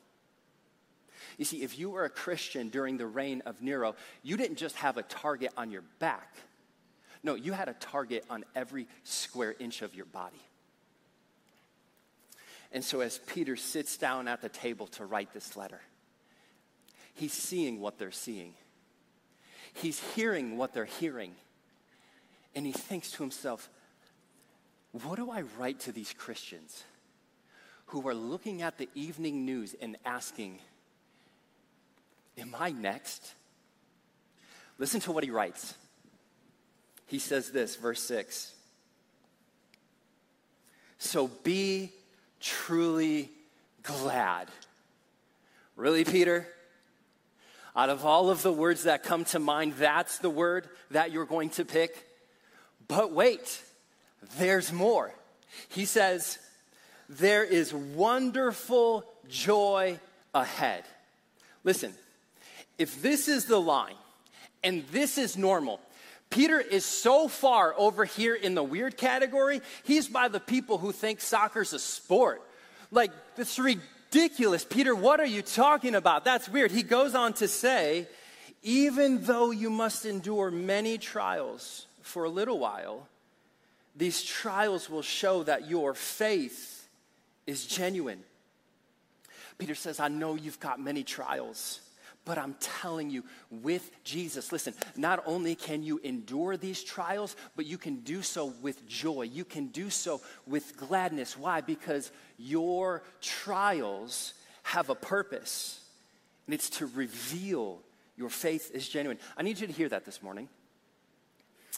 You 1.36 1.44
see, 1.44 1.62
if 1.62 1.78
you 1.78 1.90
were 1.90 2.04
a 2.04 2.10
Christian 2.10 2.68
during 2.68 2.96
the 2.96 3.06
reign 3.06 3.42
of 3.44 3.60
Nero, 3.60 3.96
you 4.22 4.36
didn't 4.36 4.56
just 4.56 4.76
have 4.76 4.96
a 4.96 5.02
target 5.02 5.52
on 5.56 5.70
your 5.70 5.82
back 5.98 6.36
no, 7.24 7.34
you 7.34 7.52
had 7.52 7.70
a 7.70 7.72
target 7.72 8.24
on 8.28 8.44
every 8.54 8.86
square 9.02 9.54
inch 9.58 9.80
of 9.80 9.94
your 9.94 10.04
body. 10.04 10.40
And 12.70 12.84
so, 12.84 13.00
as 13.00 13.18
Peter 13.18 13.56
sits 13.56 13.96
down 13.96 14.28
at 14.28 14.42
the 14.42 14.50
table 14.50 14.86
to 14.88 15.06
write 15.06 15.32
this 15.32 15.56
letter, 15.56 15.80
he's 17.14 17.32
seeing 17.32 17.80
what 17.80 17.98
they're 17.98 18.10
seeing, 18.10 18.52
he's 19.72 19.98
hearing 20.14 20.58
what 20.58 20.74
they're 20.74 20.84
hearing, 20.84 21.34
and 22.54 22.66
he 22.66 22.72
thinks 22.72 23.10
to 23.12 23.22
himself, 23.22 23.70
What 24.92 25.16
do 25.16 25.30
I 25.30 25.42
write 25.58 25.80
to 25.80 25.92
these 25.92 26.12
Christians 26.12 26.84
who 27.86 28.06
are 28.06 28.14
looking 28.14 28.60
at 28.60 28.76
the 28.76 28.88
evening 28.94 29.46
news 29.46 29.74
and 29.80 29.96
asking, 30.04 30.58
Am 32.36 32.54
I 32.58 32.72
next? 32.72 33.32
Listen 34.78 35.00
to 35.00 35.12
what 35.12 35.24
he 35.24 35.30
writes 35.30 35.74
he 37.06 37.18
says 37.18 37.50
this, 37.50 37.76
verse 37.76 38.02
6. 38.02 38.52
So 40.98 41.28
be 41.42 41.92
truly 42.40 43.30
glad. 43.82 44.48
Really, 45.76 46.04
Peter? 46.04 46.46
Out 47.76 47.90
of 47.90 48.06
all 48.06 48.30
of 48.30 48.42
the 48.42 48.52
words 48.52 48.84
that 48.84 49.02
come 49.02 49.24
to 49.26 49.38
mind, 49.38 49.74
that's 49.74 50.18
the 50.18 50.30
word 50.30 50.68
that 50.90 51.10
you're 51.10 51.24
going 51.24 51.50
to 51.50 51.64
pick. 51.64 52.08
But 52.86 53.12
wait, 53.12 53.62
there's 54.38 54.72
more. 54.72 55.12
He 55.68 55.84
says, 55.84 56.38
There 57.08 57.44
is 57.44 57.74
wonderful 57.74 59.04
joy 59.28 59.98
ahead. 60.34 60.84
Listen, 61.64 61.92
if 62.78 63.02
this 63.02 63.28
is 63.28 63.46
the 63.46 63.60
line 63.60 63.94
and 64.62 64.84
this 64.92 65.18
is 65.18 65.36
normal, 65.36 65.80
Peter 66.34 66.58
is 66.58 66.84
so 66.84 67.28
far 67.28 67.76
over 67.78 68.04
here 68.04 68.34
in 68.34 68.56
the 68.56 68.62
weird 68.62 68.96
category, 68.96 69.62
he's 69.84 70.08
by 70.08 70.26
the 70.26 70.40
people 70.40 70.78
who 70.78 70.90
think 70.90 71.20
soccer's 71.20 71.72
a 71.72 71.78
sport. 71.78 72.42
Like, 72.90 73.12
it's 73.36 73.56
ridiculous. 73.56 74.64
Peter, 74.64 74.96
what 74.96 75.20
are 75.20 75.26
you 75.26 75.42
talking 75.42 75.94
about? 75.94 76.24
That's 76.24 76.48
weird. 76.48 76.72
He 76.72 76.82
goes 76.82 77.14
on 77.14 77.34
to 77.34 77.46
say, 77.46 78.08
even 78.64 79.22
though 79.22 79.52
you 79.52 79.70
must 79.70 80.06
endure 80.06 80.50
many 80.50 80.98
trials 80.98 81.86
for 82.02 82.24
a 82.24 82.28
little 82.28 82.58
while, 82.58 83.06
these 83.94 84.20
trials 84.20 84.90
will 84.90 85.02
show 85.02 85.44
that 85.44 85.70
your 85.70 85.94
faith 85.94 86.88
is 87.46 87.64
genuine. 87.64 88.24
Peter 89.56 89.76
says, 89.76 90.00
I 90.00 90.08
know 90.08 90.34
you've 90.34 90.58
got 90.58 90.80
many 90.80 91.04
trials. 91.04 91.78
But 92.24 92.38
I'm 92.38 92.54
telling 92.58 93.10
you, 93.10 93.22
with 93.50 93.90
Jesus, 94.02 94.50
listen, 94.50 94.72
not 94.96 95.22
only 95.26 95.54
can 95.54 95.82
you 95.82 96.00
endure 96.02 96.56
these 96.56 96.82
trials, 96.82 97.36
but 97.54 97.66
you 97.66 97.76
can 97.76 97.96
do 97.96 98.22
so 98.22 98.54
with 98.62 98.86
joy. 98.88 99.22
You 99.22 99.44
can 99.44 99.66
do 99.66 99.90
so 99.90 100.22
with 100.46 100.76
gladness. 100.78 101.36
Why? 101.36 101.60
Because 101.60 102.10
your 102.38 103.02
trials 103.20 104.32
have 104.62 104.88
a 104.88 104.94
purpose, 104.94 105.80
and 106.46 106.54
it's 106.54 106.70
to 106.70 106.86
reveal 106.86 107.80
your 108.16 108.30
faith 108.30 108.70
is 108.72 108.88
genuine. 108.88 109.18
I 109.36 109.42
need 109.42 109.60
you 109.60 109.66
to 109.66 109.72
hear 109.72 109.90
that 109.90 110.06
this 110.06 110.22
morning. 110.22 110.48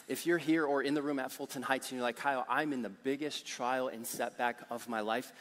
If 0.07 0.25
you're 0.25 0.37
here 0.37 0.65
or 0.65 0.81
in 0.81 0.93
the 0.93 1.01
room 1.01 1.19
at 1.19 1.31
Fulton 1.33 1.61
Heights 1.61 1.91
and 1.91 1.97
you're 1.97 2.03
like, 2.03 2.15
Kyle, 2.15 2.45
I'm 2.47 2.71
in 2.71 2.81
the 2.81 2.89
biggest 2.89 3.45
trial 3.45 3.89
and 3.89 4.07
setback 4.07 4.61
of 4.69 4.87
my 4.87 5.01
life, 5.01 5.33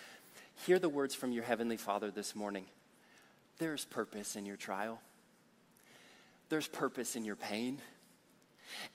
hear 0.66 0.80
the 0.80 0.88
words 0.88 1.14
from 1.14 1.30
your 1.30 1.44
Heavenly 1.44 1.76
Father 1.76 2.10
this 2.10 2.34
morning. 2.34 2.64
There's 3.58 3.84
purpose 3.84 4.36
in 4.36 4.46
your 4.46 4.56
trial, 4.56 5.00
there's 6.48 6.68
purpose 6.68 7.16
in 7.16 7.24
your 7.24 7.36
pain. 7.36 7.78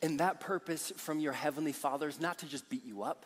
And 0.02 0.20
that 0.20 0.42
purpose 0.42 0.92
from 0.98 1.22
your 1.22 1.32
Heavenly 1.32 1.72
Father 1.72 2.10
is 2.10 2.20
not 2.20 2.40
to 2.40 2.46
just 2.46 2.70
beat 2.70 2.84
you 2.86 3.04
up. 3.04 3.26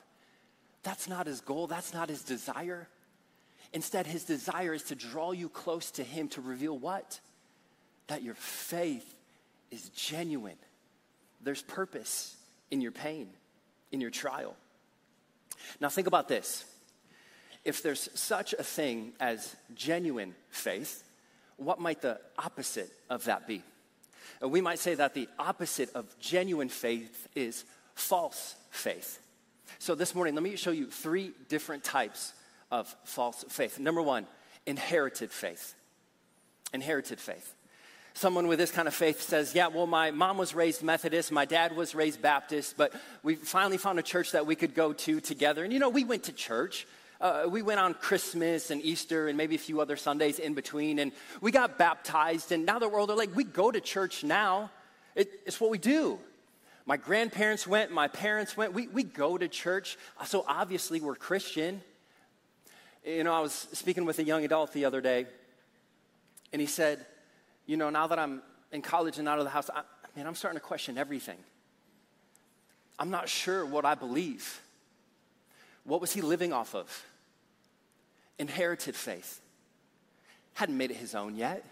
That's 0.83 1.07
not 1.07 1.25
his 1.25 1.41
goal, 1.41 1.65
that's 1.65 1.91
not 1.91 2.09
his 2.09 2.21
desire. 2.21 2.87
Instead, 3.73 4.05
his 4.05 4.23
desire 4.23 4.73
is 4.73 4.83
to 4.83 4.95
draw 4.95 5.31
you 5.31 5.49
close 5.49 5.91
to 5.91 6.03
him 6.03 6.27
to 6.29 6.41
reveal 6.41 6.77
what? 6.77 7.19
That 8.07 8.21
your 8.21 8.35
faith 8.35 9.15
is 9.71 9.89
genuine. 9.89 10.57
There's 11.41 11.63
purpose 11.63 12.37
in 12.71 12.81
your 12.81 12.91
pain, 12.91 13.29
in 13.91 13.99
your 14.01 14.11
trial. 14.11 14.55
Now, 15.79 15.89
think 15.89 16.07
about 16.07 16.27
this. 16.27 16.63
If 17.63 17.81
there's 17.81 18.09
such 18.13 18.53
a 18.53 18.63
thing 18.63 19.13
as 19.19 19.55
genuine 19.73 20.35
faith, 20.49 21.03
what 21.57 21.79
might 21.79 22.01
the 22.01 22.19
opposite 22.37 22.91
of 23.09 23.25
that 23.25 23.47
be? 23.47 23.61
Uh, 24.43 24.49
we 24.49 24.61
might 24.61 24.79
say 24.79 24.95
that 24.95 25.13
the 25.13 25.29
opposite 25.39 25.89
of 25.95 26.17
genuine 26.19 26.69
faith 26.69 27.27
is 27.35 27.63
false 27.93 28.55
faith. 28.69 29.19
So, 29.79 29.95
this 29.95 30.13
morning, 30.13 30.35
let 30.35 30.43
me 30.43 30.55
show 30.55 30.71
you 30.71 30.87
three 30.87 31.31
different 31.49 31.83
types 31.83 32.33
of 32.71 32.93
false 33.03 33.43
faith. 33.49 33.79
Number 33.79 34.01
one, 34.01 34.27
inherited 34.65 35.31
faith. 35.31 35.75
Inherited 36.73 37.19
faith. 37.19 37.53
Someone 38.13 38.47
with 38.47 38.59
this 38.59 38.71
kind 38.71 38.87
of 38.87 38.93
faith 38.93 39.21
says, 39.21 39.53
Yeah, 39.53 39.67
well, 39.67 39.87
my 39.87 40.11
mom 40.11 40.37
was 40.37 40.55
raised 40.55 40.83
Methodist, 40.83 41.31
my 41.31 41.45
dad 41.45 41.75
was 41.75 41.93
raised 41.93 42.21
Baptist, 42.21 42.75
but 42.77 42.93
we 43.23 43.35
finally 43.35 43.77
found 43.77 43.99
a 43.99 44.03
church 44.03 44.31
that 44.31 44.45
we 44.45 44.55
could 44.55 44.73
go 44.73 44.93
to 44.93 45.19
together. 45.19 45.63
And 45.63 45.73
you 45.73 45.79
know, 45.79 45.89
we 45.89 46.03
went 46.03 46.23
to 46.23 46.31
church. 46.31 46.87
Uh, 47.21 47.45
we 47.49 47.61
went 47.61 47.79
on 47.79 47.93
Christmas 47.93 48.71
and 48.71 48.81
Easter 48.81 49.27
and 49.27 49.37
maybe 49.37 49.55
a 49.55 49.59
few 49.59 49.79
other 49.79 49.95
Sundays 49.95 50.39
in 50.39 50.53
between, 50.53 50.99
and 50.99 51.11
we 51.41 51.51
got 51.51 51.77
baptized. 51.77 52.51
And 52.51 52.65
now 52.65 52.79
that 52.79 52.91
we're 52.91 52.99
older, 52.99 53.15
like, 53.15 53.35
we 53.35 53.43
go 53.43 53.71
to 53.71 53.79
church 53.79 54.23
now. 54.23 54.69
It, 55.15 55.31
it's 55.45 55.61
what 55.61 55.69
we 55.69 55.77
do. 55.77 56.19
My 56.85 56.97
grandparents 56.97 57.65
went, 57.65 57.91
my 57.91 58.07
parents 58.07 58.55
went. 58.55 58.73
We, 58.73 58.87
we 58.87 59.03
go 59.03 59.37
to 59.37 59.47
church, 59.47 59.97
so 60.25 60.45
obviously 60.47 60.99
we're 60.99 61.15
Christian. 61.15 61.81
You 63.03 63.23
know, 63.23 63.33
I 63.33 63.39
was 63.39 63.53
speaking 63.73 64.05
with 64.05 64.19
a 64.19 64.23
young 64.23 64.43
adult 64.45 64.73
the 64.73 64.85
other 64.85 65.01
day, 65.01 65.25
and 66.51 66.61
he 66.61 66.67
said, 66.67 67.05
You 67.65 67.77
know, 67.77 67.89
now 67.89 68.07
that 68.07 68.19
I'm 68.19 68.43
in 68.71 68.81
college 68.81 69.17
and 69.17 69.27
out 69.27 69.39
of 69.39 69.45
the 69.45 69.51
house, 69.51 69.69
I, 69.73 69.81
man, 70.15 70.27
I'm 70.27 70.35
starting 70.35 70.59
to 70.59 70.65
question 70.65 70.97
everything. 70.97 71.37
I'm 72.99 73.09
not 73.09 73.29
sure 73.29 73.65
what 73.65 73.85
I 73.85 73.95
believe. 73.95 74.61
What 75.85 76.01
was 76.01 76.11
he 76.11 76.21
living 76.21 76.51
off 76.51 76.75
of? 76.75 77.05
Inherited 78.37 78.95
faith. 78.95 79.39
Hadn't 80.53 80.77
made 80.77 80.91
it 80.91 80.97
his 80.97 81.15
own 81.15 81.35
yet. 81.35 81.63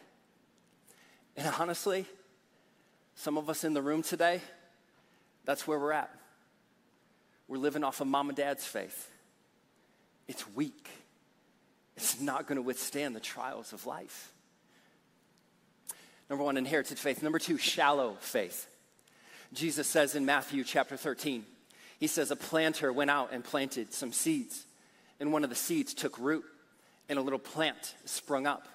And 1.36 1.52
honestly, 1.60 2.06
some 3.16 3.38
of 3.38 3.50
us 3.50 3.64
in 3.64 3.74
the 3.74 3.82
room 3.82 4.04
today, 4.04 4.42
that's 5.46 5.68
where 5.68 5.80
we're 5.80 5.94
at. 5.94 6.14
We're 7.48 7.58
living 7.58 7.84
off 7.84 8.02
of 8.02 8.08
mom 8.08 8.30
and 8.30 8.38
dad's 8.38 8.66
faith. 8.66 9.10
It's 10.28 10.46
weak, 10.56 10.90
it's 11.98 12.20
not 12.22 12.48
going 12.48 12.56
to 12.56 12.62
withstand 12.62 13.16
the 13.16 13.20
trials 13.20 13.74
of 13.74 13.86
life. 13.86 14.32
Number 16.30 16.46
one, 16.46 16.58
inherited 16.58 16.98
faith. 16.98 17.22
Number 17.22 17.40
two, 17.40 17.58
shallow 17.58 18.18
faith. 18.20 18.68
Jesus 19.52 19.86
says 19.86 20.16
in 20.16 20.26
Matthew 20.26 20.64
chapter 20.64 20.98
13, 20.98 21.46
he 22.04 22.08
says, 22.08 22.32
A 22.32 22.36
planter 22.36 22.92
went 22.92 23.10
out 23.10 23.32
and 23.32 23.46
planted 23.46 23.94
some 23.94 24.12
seeds, 24.12 24.66
and 25.22 25.32
one 25.32 25.46
of 25.46 25.50
the 25.50 25.56
seeds 25.56 25.94
took 25.94 26.20
root, 26.20 26.44
and 27.08 27.18
a 27.18 27.22
little 27.22 27.40
plant 27.40 27.96
sprung 28.04 28.46
up. 28.46 28.68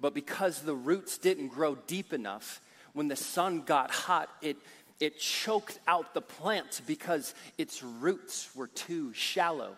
But 0.00 0.14
because 0.14 0.62
the 0.62 0.74
roots 0.74 1.16
didn't 1.16 1.48
grow 1.48 1.76
deep 1.86 2.12
enough, 2.12 2.60
when 2.92 3.06
the 3.06 3.14
sun 3.14 3.62
got 3.62 3.92
hot, 3.92 4.28
it 4.42 4.56
it 4.98 5.20
choked 5.20 5.78
out 5.86 6.12
the 6.12 6.20
plant 6.20 6.80
because 6.88 7.34
its 7.56 7.84
roots 7.84 8.48
were 8.56 8.66
too 8.66 9.12
shallow. 9.12 9.76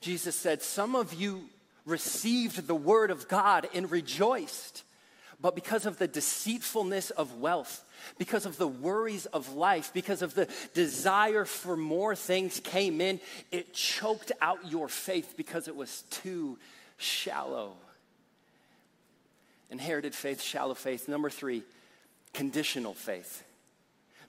Jesus 0.00 0.34
said, 0.34 0.62
Some 0.62 0.96
of 0.96 1.12
you 1.12 1.42
received 1.84 2.66
the 2.66 2.74
word 2.74 3.10
of 3.10 3.28
God 3.28 3.68
and 3.74 3.90
rejoiced, 3.90 4.82
but 5.42 5.54
because 5.54 5.84
of 5.84 5.98
the 5.98 6.08
deceitfulness 6.08 7.10
of 7.10 7.38
wealth, 7.38 7.84
because 8.18 8.46
of 8.46 8.56
the 8.56 8.68
worries 8.68 9.26
of 9.26 9.54
life, 9.54 9.92
because 9.92 10.22
of 10.22 10.34
the 10.34 10.48
desire 10.74 11.44
for 11.44 11.76
more 11.76 12.14
things 12.14 12.60
came 12.60 13.00
in, 13.00 13.20
it 13.50 13.72
choked 13.74 14.32
out 14.40 14.70
your 14.70 14.88
faith 14.88 15.34
because 15.36 15.68
it 15.68 15.76
was 15.76 16.02
too 16.10 16.58
shallow. 16.96 17.74
Inherited 19.70 20.14
faith, 20.14 20.40
shallow 20.40 20.74
faith. 20.74 21.08
Number 21.08 21.30
three, 21.30 21.62
conditional 22.32 22.94
faith. 22.94 23.44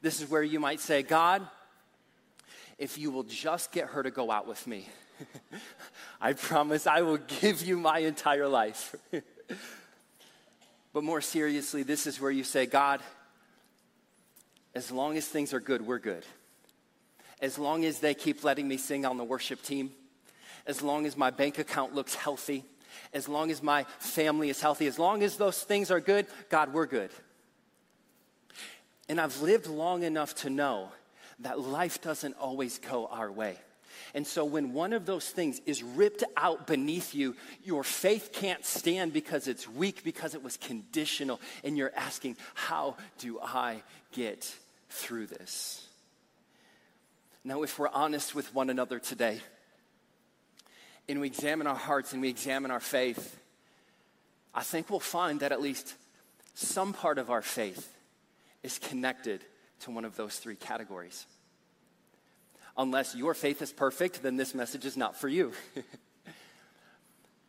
This 0.02 0.22
is 0.22 0.30
where 0.30 0.44
you 0.44 0.60
might 0.60 0.80
say, 0.80 1.04
God, 1.04 1.46
if 2.78 2.98
you 2.98 3.12
will 3.12 3.24
just 3.24 3.72
get 3.72 3.88
her 3.90 4.04
to 4.04 4.12
go 4.12 4.32
out 4.32 4.48
with 4.48 4.66
me, 4.66 4.88
I 6.22 6.34
promise 6.34 6.88
I 6.88 7.02
will 7.02 7.18
give 7.18 7.62
you 7.62 7.78
my 7.78 8.00
entire 8.00 8.48
life. 8.48 8.96
but 10.94 11.04
more 11.04 11.22
seriously, 11.22 11.84
this 11.84 12.08
is 12.08 12.22
where 12.22 12.32
you 12.32 12.44
say, 12.44 12.66
God, 12.66 13.02
as 14.76 14.92
long 14.92 15.18
as 15.18 15.28
things 15.28 15.54
are 15.54 15.60
good, 15.60 15.86
we're 15.86 16.00
good. 16.00 16.26
As 17.42 17.58
long 17.58 17.86
as 17.86 18.00
they 18.00 18.14
keep 18.14 18.44
letting 18.44 18.68
me 18.68 18.78
sing 18.78 19.06
on 19.06 19.18
the 19.18 19.24
worship 19.24 19.62
team, 19.62 19.92
as 20.66 20.82
long 20.82 21.06
as 21.06 21.18
my 21.18 21.30
bank 21.30 21.58
account 21.58 21.96
looks 21.96 22.14
healthy, 22.14 22.64
as 23.14 23.28
long 23.28 23.50
as 23.50 23.64
my 23.64 23.84
family 24.00 24.50
is 24.50 24.62
healthy, 24.62 24.88
as 24.88 25.00
long 25.00 25.24
as 25.24 25.38
those 25.38 25.62
things 25.64 25.90
are 25.90 26.00
good, 26.00 26.28
God, 26.50 26.74
we're 26.74 26.86
good. 26.86 27.12
And 29.08 29.20
I've 29.20 29.42
lived 29.42 29.68
long 29.68 30.04
enough 30.04 30.36
to 30.36 30.50
know 30.50 30.92
that 31.40 31.60
life 31.60 32.02
doesn't 32.02 32.36
always 32.36 32.78
go 32.78 33.08
our 33.08 33.32
way. 33.32 33.58
And 34.13 34.25
so, 34.25 34.46
when 34.46 34.74
one 34.74 34.94
of 34.94 35.06
those 35.06 35.29
things 35.29 35.62
is 35.65 35.84
ripped 35.84 36.24
out 36.38 36.68
beneath 36.68 37.13
you, 37.13 37.36
your 37.63 37.84
faith 37.84 38.32
can't 38.34 38.65
stand 38.65 39.13
because 39.13 39.48
it's 39.48 39.68
weak, 39.68 40.03
because 40.03 40.36
it 40.36 40.44
was 40.44 40.58
conditional. 40.58 41.39
And 41.63 41.77
you're 41.77 41.94
asking, 41.96 42.38
How 42.53 42.96
do 43.20 43.39
I 43.41 43.84
get 44.12 44.53
through 44.89 45.27
this? 45.27 45.86
Now, 47.44 47.63
if 47.63 47.79
we're 47.79 47.89
honest 47.89 48.36
with 48.36 48.53
one 48.53 48.70
another 48.70 49.00
today, 49.00 49.39
and 51.08 51.20
we 51.20 51.27
examine 51.27 51.68
our 51.68 51.75
hearts 51.75 52.13
and 52.13 52.22
we 52.22 52.29
examine 52.29 52.70
our 52.70 52.79
faith, 52.79 53.39
I 54.53 54.62
think 54.62 54.89
we'll 54.89 55.00
find 55.00 55.39
that 55.39 55.51
at 55.51 55.62
least 55.62 55.96
some 56.53 56.94
part 56.94 57.18
of 57.18 57.32
our 57.32 57.41
faith 57.41 57.91
is 58.63 58.77
connected 58.77 59.44
to 59.82 59.91
one 59.91 60.06
of 60.06 60.15
those 60.15 60.38
three 60.38 60.56
categories. 60.56 61.25
Unless 62.79 63.13
your 63.13 63.33
faith 63.33 63.62
is 63.62 63.74
perfect, 63.74 64.24
then 64.24 64.38
this 64.38 64.55
message 64.55 64.86
is 64.86 64.95
not 64.95 65.17
for 65.17 65.27
you. 65.27 65.51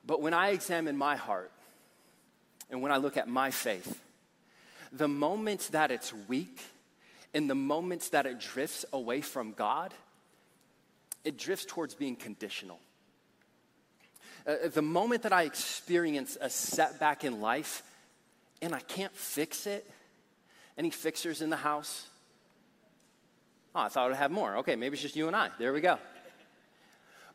but 0.04 0.20
when 0.20 0.34
I 0.34 0.48
examine 0.48 0.96
my 0.96 1.14
heart 1.14 1.52
and 2.68 2.82
when 2.82 2.90
I 2.90 2.96
look 2.96 3.16
at 3.16 3.28
my 3.28 3.52
faith, 3.52 4.02
the 4.90 5.06
moments 5.06 5.68
that 5.68 5.92
it's 5.92 6.12
weak 6.26 6.60
and 7.32 7.48
the 7.48 7.54
moments 7.54 8.08
that 8.08 8.26
it 8.26 8.40
drifts 8.40 8.84
away 8.92 9.20
from 9.20 9.52
God, 9.52 9.94
it 11.22 11.38
drifts 11.38 11.64
towards 11.64 11.94
being 11.94 12.16
conditional. 12.16 12.80
Uh, 14.44 14.66
the 14.74 14.82
moment 14.82 15.22
that 15.22 15.32
I 15.32 15.44
experience 15.44 16.36
a 16.40 16.50
setback 16.50 17.22
in 17.22 17.40
life 17.40 17.84
and 18.60 18.74
I 18.74 18.80
can't 18.80 19.14
fix 19.14 19.68
it, 19.68 19.88
any 20.76 20.90
fixers 20.90 21.40
in 21.40 21.50
the 21.50 21.56
house? 21.56 22.09
Oh, 23.74 23.80
I 23.80 23.88
thought 23.88 24.10
I'd 24.10 24.16
have 24.16 24.30
more. 24.30 24.58
Okay, 24.58 24.76
maybe 24.76 24.94
it's 24.94 25.02
just 25.02 25.16
you 25.16 25.26
and 25.26 25.36
I. 25.36 25.50
There 25.58 25.72
we 25.72 25.80
go. 25.80 25.98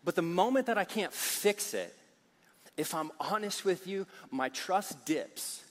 But 0.03 0.15
the 0.15 0.21
moment 0.21 0.67
that 0.67 0.77
I 0.77 0.83
can't 0.83 1.13
fix 1.13 1.73
it, 1.73 1.95
if 2.77 2.93
I'm 2.93 3.11
honest 3.19 3.63
with 3.65 3.87
you, 3.87 4.05
my 4.31 4.49
trust 4.49 5.05
dips 5.05 5.63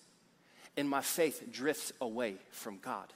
and 0.77 0.89
my 0.89 1.03
faith 1.03 1.49
drifts 1.53 1.93
away 2.01 2.37
from 2.51 2.79
God. 2.79 3.13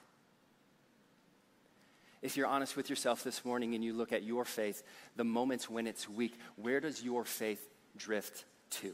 If 2.21 2.37
you're 2.37 2.47
honest 2.47 2.76
with 2.76 2.90
yourself 2.90 3.23
this 3.23 3.45
morning 3.45 3.75
and 3.75 3.85
you 3.85 3.93
look 3.93 4.12
at 4.12 4.23
your 4.23 4.45
faith, 4.45 4.83
the 5.17 5.25
moments 5.25 5.71
when 5.71 5.87
it's 5.87 6.09
weak, 6.09 6.38
where 6.57 6.81
does 6.81 7.02
your 7.02 7.25
faith 7.25 7.67
drift 7.97 8.45
to? 8.71 8.93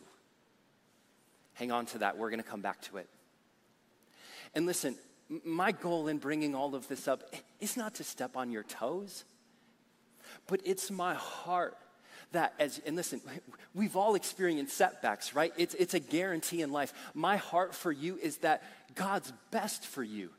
Hang 1.54 1.72
on 1.72 1.86
to 1.86 1.98
that. 1.98 2.18
We're 2.18 2.30
going 2.30 2.42
to 2.42 2.48
come 2.48 2.60
back 2.60 2.82
to 2.82 2.98
it. 2.98 3.08
And 4.54 4.66
listen, 4.66 4.96
my 5.44 5.72
goal 5.72 6.08
in 6.08 6.18
bringing 6.18 6.54
all 6.54 6.74
of 6.74 6.88
this 6.88 7.08
up 7.08 7.22
is 7.60 7.76
not 7.76 7.94
to 7.96 8.04
step 8.04 8.36
on 8.36 8.50
your 8.50 8.62
toes, 8.62 9.24
but 10.46 10.60
it's 10.64 10.90
my 10.90 11.14
heart 11.14 11.76
that 12.32 12.52
as 12.58 12.80
and 12.84 12.96
listen 12.96 13.20
we've 13.74 13.94
all 13.94 14.16
experienced 14.16 14.76
setbacks 14.76 15.34
right 15.34 15.52
it's, 15.56 15.74
it's 15.74 15.94
a 15.94 16.00
guarantee 16.00 16.62
in 16.62 16.72
life 16.72 16.92
my 17.14 17.36
heart 17.36 17.74
for 17.74 17.92
you 17.92 18.18
is 18.20 18.38
that 18.38 18.62
god's 18.96 19.32
best 19.52 19.86
for 19.86 20.02
you 20.02 20.30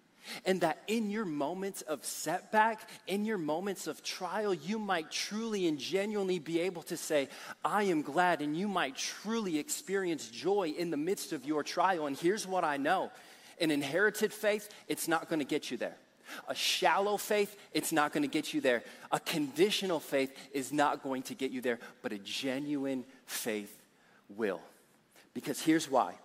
And 0.46 0.62
that 0.62 0.82
in 0.88 1.10
your 1.10 1.25
moments 1.25 1.82
of 1.84 2.04
setback, 2.04 2.89
in 3.08 3.25
your 3.25 3.38
moments 3.38 3.88
of 3.88 4.04
trial, 4.04 4.54
you 4.54 4.80
might 4.80 5.12
truly 5.12 5.68
and 5.68 5.77
genuinely 5.77 6.39
be 6.39 6.62
able 6.62 6.82
to 6.84 6.98
say, 6.98 7.30
I 7.63 7.84
am 7.84 8.01
glad. 8.01 8.42
And 8.42 8.58
you 8.58 8.68
might 8.68 8.96
truly 8.96 9.60
experience 9.60 10.27
joy 10.27 10.74
in 10.77 10.89
the 10.89 10.98
midst 10.98 11.34
of 11.34 11.46
your 11.46 11.63
trial. 11.63 12.08
And 12.08 12.18
here's 12.18 12.48
what 12.48 12.63
I 12.63 12.77
know 12.77 13.12
an 13.60 13.72
inherited 13.72 14.34
faith, 14.34 14.70
it's 14.88 15.08
not 15.08 15.30
going 15.30 15.40
to 15.40 15.46
get 15.46 15.72
you 15.72 15.78
there. 15.78 15.96
A 16.48 16.56
shallow 16.56 17.18
faith, 17.18 17.56
it's 17.72 17.92
not 17.92 18.12
going 18.12 18.24
to 18.24 18.30
get 18.30 18.54
you 18.54 18.62
there. 18.62 18.84
A 19.12 19.20
conditional 19.20 20.00
faith 20.00 20.36
is 20.54 20.74
not 20.74 21.04
going 21.04 21.22
to 21.24 21.36
get 21.36 21.52
you 21.52 21.62
there, 21.62 21.80
but 22.02 22.12
a 22.12 22.18
genuine 22.18 23.06
faith 23.26 23.76
will. 24.30 24.62
Because 25.34 25.62
here's 25.62 25.90
why. 25.90 26.16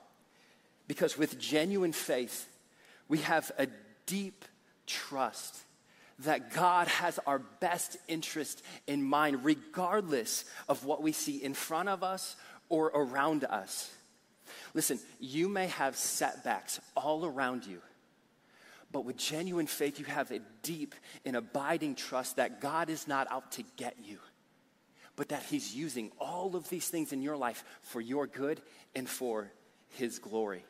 Because 0.88 1.18
with 1.18 1.38
genuine 1.38 1.92
faith, 1.92 2.48
we 3.08 3.18
have 3.18 3.52
a 3.58 3.66
deep 4.06 4.44
trust 4.86 5.58
that 6.20 6.52
God 6.52 6.86
has 6.88 7.18
our 7.26 7.38
best 7.38 7.96
interest 8.08 8.62
in 8.86 9.02
mind, 9.02 9.44
regardless 9.44 10.44
of 10.68 10.84
what 10.84 11.02
we 11.02 11.12
see 11.12 11.42
in 11.42 11.54
front 11.54 11.88
of 11.88 12.02
us 12.02 12.36
or 12.68 12.86
around 12.94 13.44
us. 13.44 13.90
Listen, 14.74 14.98
you 15.18 15.48
may 15.48 15.66
have 15.68 15.96
setbacks 15.96 16.80
all 16.96 17.24
around 17.24 17.66
you, 17.66 17.80
but 18.92 19.04
with 19.04 19.16
genuine 19.16 19.66
faith, 19.66 19.98
you 19.98 20.04
have 20.06 20.30
a 20.30 20.40
deep 20.62 20.94
and 21.24 21.36
abiding 21.36 21.94
trust 21.94 22.36
that 22.36 22.60
God 22.60 22.90
is 22.90 23.06
not 23.06 23.30
out 23.30 23.52
to 23.52 23.64
get 23.76 23.96
you, 24.02 24.18
but 25.16 25.28
that 25.28 25.42
He's 25.44 25.74
using 25.74 26.10
all 26.18 26.56
of 26.56 26.68
these 26.68 26.88
things 26.88 27.12
in 27.12 27.22
your 27.22 27.36
life 27.36 27.64
for 27.82 28.00
your 28.00 28.26
good 28.26 28.60
and 28.94 29.08
for 29.08 29.50
His 29.90 30.18
glory. 30.18 30.64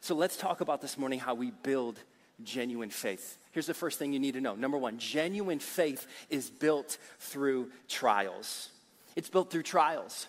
So 0.00 0.14
let's 0.14 0.36
talk 0.36 0.60
about 0.60 0.80
this 0.80 0.96
morning 0.96 1.18
how 1.18 1.34
we 1.34 1.50
build 1.50 1.98
genuine 2.44 2.90
faith. 2.90 3.36
Here's 3.52 3.66
the 3.66 3.74
first 3.74 3.98
thing 3.98 4.12
you 4.12 4.20
need 4.20 4.34
to 4.34 4.40
know. 4.40 4.54
Number 4.54 4.78
one, 4.78 4.98
genuine 4.98 5.58
faith 5.58 6.06
is 6.30 6.50
built 6.50 6.98
through 7.18 7.70
trials. 7.88 8.70
It's 9.16 9.28
built 9.28 9.50
through 9.50 9.64
trials. 9.64 10.28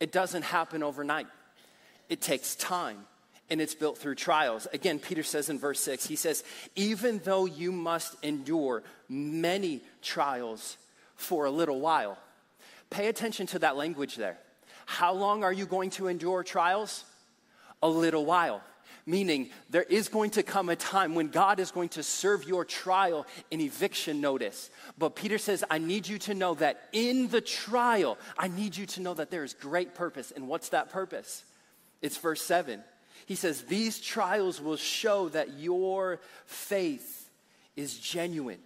It 0.00 0.10
doesn't 0.10 0.42
happen 0.42 0.82
overnight, 0.82 1.26
it 2.08 2.20
takes 2.20 2.54
time 2.54 3.06
and 3.50 3.60
it's 3.60 3.74
built 3.74 3.98
through 3.98 4.14
trials. 4.14 4.66
Again, 4.72 4.98
Peter 4.98 5.22
says 5.22 5.50
in 5.50 5.58
verse 5.58 5.80
6, 5.80 6.06
he 6.06 6.16
says, 6.16 6.44
Even 6.76 7.20
though 7.24 7.44
you 7.44 7.72
must 7.72 8.16
endure 8.22 8.82
many 9.08 9.82
trials 10.02 10.78
for 11.16 11.44
a 11.44 11.50
little 11.50 11.80
while. 11.80 12.18
Pay 12.90 13.08
attention 13.08 13.46
to 13.48 13.58
that 13.60 13.76
language 13.76 14.16
there. 14.16 14.38
How 14.86 15.12
long 15.12 15.44
are 15.44 15.52
you 15.52 15.66
going 15.66 15.90
to 15.90 16.08
endure 16.08 16.42
trials? 16.42 17.04
A 17.82 17.88
little 17.88 18.24
while. 18.24 18.62
Meaning, 19.06 19.50
there 19.68 19.82
is 19.82 20.08
going 20.08 20.30
to 20.30 20.42
come 20.42 20.70
a 20.70 20.76
time 20.76 21.14
when 21.14 21.28
God 21.28 21.60
is 21.60 21.70
going 21.70 21.90
to 21.90 22.02
serve 22.02 22.44
your 22.44 22.64
trial 22.64 23.26
an 23.52 23.60
eviction 23.60 24.22
notice. 24.22 24.70
But 24.96 25.14
Peter 25.14 25.36
says, 25.36 25.62
I 25.68 25.76
need 25.76 26.08
you 26.08 26.18
to 26.20 26.34
know 26.34 26.54
that 26.54 26.88
in 26.92 27.28
the 27.28 27.42
trial, 27.42 28.16
I 28.38 28.48
need 28.48 28.76
you 28.76 28.86
to 28.86 29.02
know 29.02 29.12
that 29.12 29.30
there 29.30 29.44
is 29.44 29.52
great 29.52 29.94
purpose. 29.94 30.30
And 30.30 30.48
what's 30.48 30.70
that 30.70 30.90
purpose? 30.90 31.44
It's 32.04 32.18
verse 32.18 32.42
7. 32.42 32.84
He 33.24 33.34
says, 33.34 33.62
These 33.62 33.98
trials 33.98 34.60
will 34.60 34.76
show 34.76 35.30
that 35.30 35.54
your 35.54 36.20
faith 36.44 37.30
is 37.76 37.98
genuine. 37.98 38.58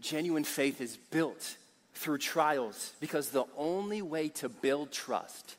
Genuine 0.00 0.44
faith 0.44 0.80
is 0.80 0.96
built 0.96 1.56
through 1.92 2.16
trials 2.16 2.94
because 3.00 3.28
the 3.28 3.44
only 3.54 4.00
way 4.00 4.30
to 4.30 4.48
build 4.48 4.90
trust 4.90 5.56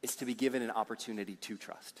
is 0.00 0.16
to 0.16 0.24
be 0.24 0.32
given 0.32 0.62
an 0.62 0.70
opportunity 0.70 1.36
to 1.36 1.58
trust. 1.58 2.00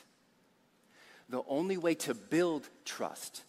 The 1.28 1.42
only 1.46 1.76
way 1.76 1.94
to 1.96 2.14
build 2.14 2.66
trust 2.86 3.42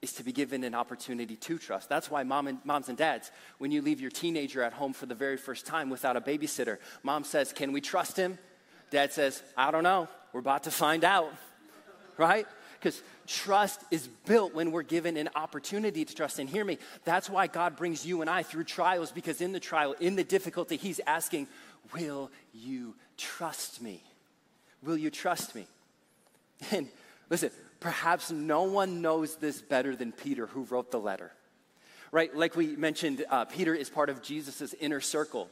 is 0.00 0.14
to 0.14 0.22
be 0.22 0.32
given 0.32 0.64
an 0.64 0.74
opportunity 0.74 1.36
to 1.36 1.58
trust. 1.58 1.90
That's 1.90 2.10
why 2.10 2.22
mom 2.22 2.46
and, 2.46 2.58
moms 2.64 2.88
and 2.88 2.96
dads, 2.96 3.30
when 3.58 3.70
you 3.70 3.82
leave 3.82 4.00
your 4.00 4.10
teenager 4.10 4.62
at 4.62 4.72
home 4.72 4.94
for 4.94 5.04
the 5.04 5.14
very 5.14 5.36
first 5.36 5.66
time 5.66 5.90
without 5.90 6.16
a 6.16 6.22
babysitter, 6.22 6.78
mom 7.02 7.22
says, 7.22 7.52
Can 7.52 7.72
we 7.72 7.82
trust 7.82 8.16
him? 8.16 8.38
Dad 8.94 9.12
says, 9.12 9.42
I 9.56 9.72
don't 9.72 9.82
know. 9.82 10.06
We're 10.32 10.38
about 10.38 10.64
to 10.64 10.70
find 10.70 11.02
out, 11.02 11.32
right? 12.16 12.46
Because 12.78 13.02
trust 13.26 13.82
is 13.90 14.06
built 14.06 14.54
when 14.54 14.70
we're 14.70 14.84
given 14.84 15.16
an 15.16 15.30
opportunity 15.34 16.04
to 16.04 16.14
trust. 16.14 16.38
And 16.38 16.48
hear 16.48 16.64
me, 16.64 16.78
that's 17.04 17.28
why 17.28 17.48
God 17.48 17.74
brings 17.74 18.06
you 18.06 18.20
and 18.20 18.30
I 18.30 18.44
through 18.44 18.64
trials, 18.64 19.10
because 19.10 19.40
in 19.40 19.50
the 19.50 19.58
trial, 19.58 19.96
in 19.98 20.14
the 20.14 20.22
difficulty, 20.22 20.76
He's 20.76 21.00
asking, 21.08 21.48
Will 21.92 22.30
you 22.52 22.94
trust 23.16 23.82
me? 23.82 24.00
Will 24.80 24.96
you 24.96 25.10
trust 25.10 25.54
me? 25.54 25.66
And 26.70 26.88
listen, 27.28 27.50
perhaps 27.80 28.30
no 28.30 28.62
one 28.62 29.02
knows 29.02 29.34
this 29.36 29.60
better 29.60 29.96
than 29.96 30.12
Peter, 30.12 30.46
who 30.46 30.62
wrote 30.64 30.92
the 30.92 31.00
letter. 31.00 31.32
Right? 32.12 32.34
Like 32.34 32.54
we 32.54 32.76
mentioned, 32.76 33.24
uh, 33.28 33.44
Peter 33.44 33.74
is 33.74 33.90
part 33.90 34.08
of 34.08 34.22
Jesus' 34.22 34.72
inner 34.80 35.00
circle. 35.00 35.50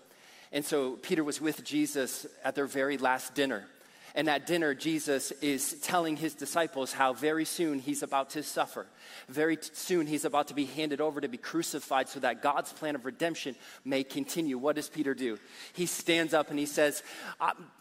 And 0.52 0.64
so 0.64 0.92
Peter 0.92 1.24
was 1.24 1.40
with 1.40 1.64
Jesus 1.64 2.26
at 2.44 2.54
their 2.54 2.66
very 2.66 2.98
last 2.98 3.34
dinner. 3.34 3.66
And 4.14 4.28
at 4.28 4.46
dinner, 4.46 4.74
Jesus 4.74 5.30
is 5.40 5.80
telling 5.80 6.18
his 6.18 6.34
disciples 6.34 6.92
how 6.92 7.14
very 7.14 7.46
soon 7.46 7.78
he's 7.78 8.02
about 8.02 8.30
to 8.30 8.42
suffer. 8.42 8.86
Very 9.26 9.56
soon 9.60 10.06
he's 10.06 10.26
about 10.26 10.48
to 10.48 10.54
be 10.54 10.66
handed 10.66 11.00
over 11.00 11.18
to 11.22 11.28
be 11.28 11.38
crucified 11.38 12.10
so 12.10 12.20
that 12.20 12.42
God's 12.42 12.70
plan 12.74 12.94
of 12.94 13.06
redemption 13.06 13.56
may 13.86 14.04
continue. 14.04 14.58
What 14.58 14.76
does 14.76 14.90
Peter 14.90 15.14
do? 15.14 15.38
He 15.72 15.86
stands 15.86 16.34
up 16.34 16.50
and 16.50 16.58
he 16.58 16.66
says, 16.66 17.02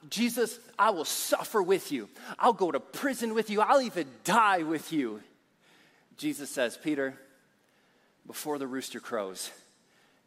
Jesus, 0.10 0.58
I 0.80 0.92
will 0.92 1.04
suffer 1.04 1.62
with 1.62 1.92
you. 1.92 2.08
I'll 2.40 2.54
go 2.54 2.72
to 2.72 2.80
prison 2.80 3.34
with 3.34 3.50
you. 3.50 3.60
I'll 3.60 3.82
even 3.82 4.08
die 4.24 4.64
with 4.64 4.94
you. 4.94 5.22
Jesus 6.16 6.50
says, 6.50 6.78
Peter, 6.82 7.14
before 8.26 8.58
the 8.58 8.68
rooster 8.68 9.02
crows, 9.02 9.52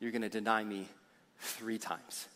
you're 0.01 0.11
going 0.11 0.21
to 0.21 0.29
deny 0.29 0.63
me 0.63 0.87
three 1.39 1.79
times. 1.79 2.29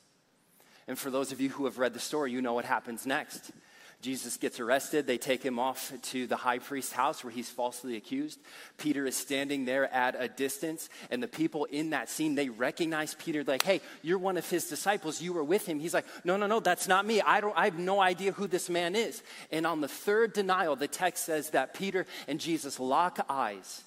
And 0.89 0.99
for 0.99 1.11
those 1.11 1.31
of 1.33 1.41
you 1.41 1.51
who 1.51 1.67
have 1.67 1.79
read 1.79 1.93
the 1.93 2.01
story, 2.01 2.33
you 2.33 2.41
know 2.41 2.55
what 2.55 2.65
happens 2.65 3.07
next. 3.07 3.53
Jesus 4.01 4.37
gets 4.37 4.61
arrested. 4.61 5.07
They 5.07 5.19
take 5.19 5.43
him 5.43 5.59
off 5.59 5.93
to 6.03 6.29
the 6.29 6.37
high 6.37 6.61
priest's 6.61 6.93
house 6.93 7.25
where 7.25 7.33
he's 7.33 7.51
falsely 7.51 7.97
accused. 7.97 8.39
Peter 8.79 9.05
is 9.07 9.17
standing 9.17 9.65
there 9.65 9.93
at 9.93 10.15
a 10.17 10.29
distance, 10.29 10.89
and 11.11 11.21
the 11.21 11.29
people 11.29 11.65
in 11.65 11.91
that 11.91 12.09
scene, 12.09 12.37
they 12.37 12.49
recognize 12.49 13.15
Peter, 13.15 13.43
like, 13.43 13.63
hey, 13.63 13.81
you're 14.03 14.19
one 14.19 14.37
of 14.37 14.49
his 14.49 14.69
disciples. 14.69 15.21
You 15.21 15.33
were 15.33 15.43
with 15.43 15.67
him. 15.67 15.81
He's 15.81 15.95
like, 15.95 16.07
no, 16.25 16.37
no, 16.37 16.47
no, 16.47 16.61
that's 16.61 16.87
not 16.87 17.05
me. 17.07 17.21
I, 17.21 17.41
don't, 17.41 17.57
I 17.59 17.65
have 17.65 17.79
no 17.79 18.01
idea 18.01 18.31
who 18.31 18.47
this 18.47 18.71
man 18.71 18.95
is. 18.95 19.21
And 19.51 19.67
on 19.67 19.81
the 19.81 19.89
third 19.89 20.33
denial, 20.33 20.77
the 20.77 20.89
text 20.89 21.25
says 21.25 21.51
that 21.51 21.75
Peter 21.75 22.07
and 22.29 22.39
Jesus 22.39 22.79
lock 22.79 23.19
eyes, 23.29 23.83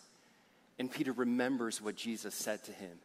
and 0.78 0.92
Peter 0.92 1.14
remembers 1.14 1.82
what 1.82 1.96
Jesus 1.96 2.36
said 2.36 2.62
to 2.66 2.74
him. 2.74 3.00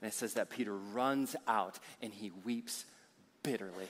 And 0.00 0.08
it 0.08 0.14
says 0.14 0.34
that 0.34 0.50
Peter 0.50 0.76
runs 0.76 1.34
out 1.48 1.78
and 2.00 2.12
he 2.12 2.30
weeps 2.44 2.84
bitterly. 3.46 3.86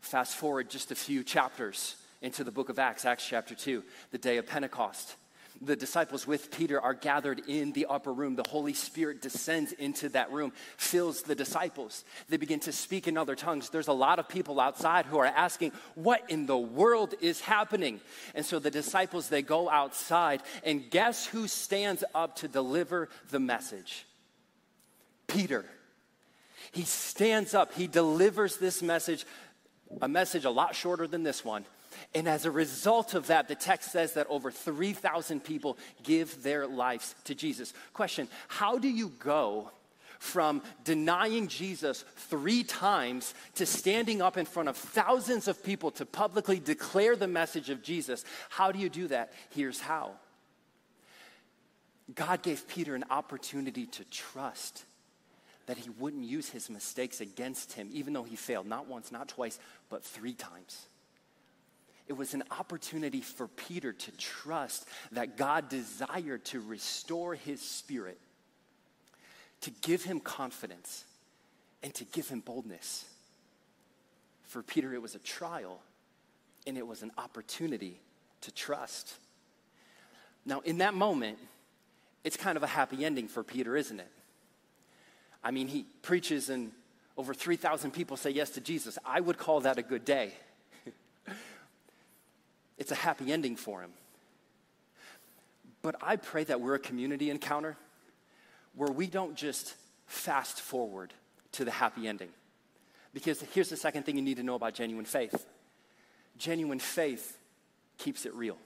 Fast 0.00 0.34
forward 0.34 0.70
just 0.70 0.90
a 0.90 0.94
few 0.94 1.22
chapters 1.22 1.96
into 2.22 2.44
the 2.44 2.50
book 2.50 2.70
of 2.70 2.78
Acts, 2.78 3.04
Acts 3.04 3.26
chapter 3.28 3.54
2, 3.54 3.84
the 4.10 4.16
day 4.16 4.38
of 4.38 4.46
Pentecost. 4.46 5.16
The 5.60 5.76
disciples 5.76 6.26
with 6.26 6.50
Peter 6.50 6.80
are 6.80 6.94
gathered 6.94 7.42
in 7.46 7.72
the 7.72 7.84
upper 7.90 8.10
room. 8.10 8.36
The 8.36 8.48
Holy 8.48 8.72
Spirit 8.72 9.20
descends 9.20 9.72
into 9.72 10.08
that 10.10 10.32
room, 10.32 10.52
fills 10.78 11.20
the 11.20 11.34
disciples. 11.34 12.04
They 12.30 12.38
begin 12.38 12.60
to 12.60 12.72
speak 12.72 13.06
in 13.06 13.18
other 13.18 13.36
tongues. 13.36 13.68
There's 13.68 13.88
a 13.88 13.92
lot 13.92 14.18
of 14.18 14.30
people 14.30 14.60
outside 14.60 15.04
who 15.04 15.18
are 15.18 15.26
asking, 15.26 15.72
What 15.94 16.22
in 16.30 16.46
the 16.46 16.56
world 16.56 17.14
is 17.20 17.42
happening? 17.42 18.00
And 18.34 18.46
so 18.46 18.58
the 18.58 18.70
disciples, 18.70 19.28
they 19.28 19.42
go 19.42 19.68
outside, 19.68 20.42
and 20.64 20.90
guess 20.90 21.26
who 21.26 21.46
stands 21.46 22.02
up 22.14 22.36
to 22.36 22.48
deliver 22.48 23.10
the 23.30 23.40
message? 23.40 24.06
Peter. 25.26 25.66
He 26.72 26.82
stands 26.82 27.54
up, 27.54 27.74
he 27.74 27.86
delivers 27.86 28.56
this 28.56 28.82
message, 28.82 29.26
a 30.00 30.08
message 30.08 30.44
a 30.44 30.50
lot 30.50 30.74
shorter 30.74 31.06
than 31.06 31.22
this 31.22 31.44
one. 31.44 31.64
And 32.14 32.28
as 32.28 32.44
a 32.44 32.50
result 32.50 33.14
of 33.14 33.28
that, 33.28 33.48
the 33.48 33.54
text 33.54 33.92
says 33.92 34.14
that 34.14 34.26
over 34.28 34.50
3,000 34.50 35.42
people 35.42 35.78
give 36.02 36.42
their 36.42 36.66
lives 36.66 37.14
to 37.24 37.34
Jesus. 37.34 37.72
Question 37.92 38.28
How 38.48 38.78
do 38.78 38.88
you 38.88 39.08
go 39.18 39.70
from 40.18 40.62
denying 40.84 41.48
Jesus 41.48 42.04
three 42.16 42.62
times 42.62 43.34
to 43.54 43.64
standing 43.64 44.20
up 44.20 44.36
in 44.36 44.44
front 44.44 44.68
of 44.68 44.76
thousands 44.76 45.48
of 45.48 45.64
people 45.64 45.90
to 45.92 46.06
publicly 46.06 46.60
declare 46.60 47.16
the 47.16 47.26
message 47.26 47.70
of 47.70 47.82
Jesus? 47.82 48.24
How 48.48 48.70
do 48.70 48.78
you 48.78 48.88
do 48.88 49.08
that? 49.08 49.32
Here's 49.50 49.80
how 49.80 50.12
God 52.14 52.42
gave 52.42 52.68
Peter 52.68 52.94
an 52.94 53.04
opportunity 53.10 53.86
to 53.86 54.04
trust 54.04 54.84
that 55.70 55.78
he 55.78 55.88
wouldn't 55.88 56.24
use 56.24 56.48
his 56.48 56.68
mistakes 56.68 57.20
against 57.20 57.74
him, 57.74 57.88
even 57.92 58.12
though 58.12 58.24
he 58.24 58.34
failed, 58.34 58.66
not 58.66 58.88
once, 58.88 59.12
not 59.12 59.28
twice, 59.28 59.56
but 59.88 60.02
three 60.02 60.32
times. 60.32 60.88
It 62.08 62.14
was 62.14 62.34
an 62.34 62.42
opportunity 62.50 63.20
for 63.20 63.46
Peter 63.46 63.92
to 63.92 64.10
trust 64.16 64.88
that 65.12 65.36
God 65.36 65.68
desired 65.68 66.44
to 66.46 66.58
restore 66.58 67.36
his 67.36 67.60
spirit, 67.60 68.18
to 69.60 69.70
give 69.80 70.02
him 70.02 70.18
confidence, 70.18 71.04
and 71.84 71.94
to 71.94 72.04
give 72.04 72.28
him 72.28 72.40
boldness. 72.40 73.04
For 74.48 74.64
Peter, 74.64 74.92
it 74.92 75.00
was 75.00 75.14
a 75.14 75.20
trial, 75.20 75.80
and 76.66 76.76
it 76.76 76.84
was 76.84 77.04
an 77.04 77.12
opportunity 77.16 78.00
to 78.40 78.50
trust. 78.50 79.14
Now, 80.44 80.62
in 80.64 80.78
that 80.78 80.94
moment, 80.94 81.38
it's 82.24 82.36
kind 82.36 82.56
of 82.56 82.64
a 82.64 82.66
happy 82.66 83.04
ending 83.04 83.28
for 83.28 83.44
Peter, 83.44 83.76
isn't 83.76 84.00
it? 84.00 84.10
I 85.42 85.50
mean, 85.50 85.68
he 85.68 85.86
preaches 86.02 86.50
and 86.50 86.72
over 87.16 87.34
3,000 87.34 87.90
people 87.90 88.16
say 88.16 88.30
yes 88.30 88.50
to 88.50 88.60
Jesus. 88.60 88.98
I 89.04 89.20
would 89.20 89.38
call 89.38 89.60
that 89.60 89.78
a 89.78 89.82
good 89.82 90.04
day. 90.04 90.32
it's 92.78 92.92
a 92.92 92.96
happy 92.96 93.32
ending 93.32 93.56
for 93.56 93.82
him. 93.82 93.90
But 95.82 95.96
I 96.02 96.16
pray 96.16 96.44
that 96.44 96.60
we're 96.60 96.74
a 96.74 96.80
community 96.80 97.30
encounter 97.30 97.76
where 98.74 98.90
we 98.90 99.06
don't 99.06 99.34
just 99.34 99.74
fast 100.06 100.60
forward 100.60 101.12
to 101.52 101.64
the 101.64 101.70
happy 101.70 102.06
ending. 102.06 102.28
Because 103.12 103.40
here's 103.54 103.68
the 103.68 103.76
second 103.76 104.04
thing 104.04 104.16
you 104.16 104.22
need 104.22 104.36
to 104.36 104.42
know 104.42 104.54
about 104.54 104.74
genuine 104.74 105.04
faith 105.04 105.46
genuine 106.38 106.78
faith 106.78 107.36
keeps 107.98 108.24
it 108.24 108.32
real. 108.34 108.56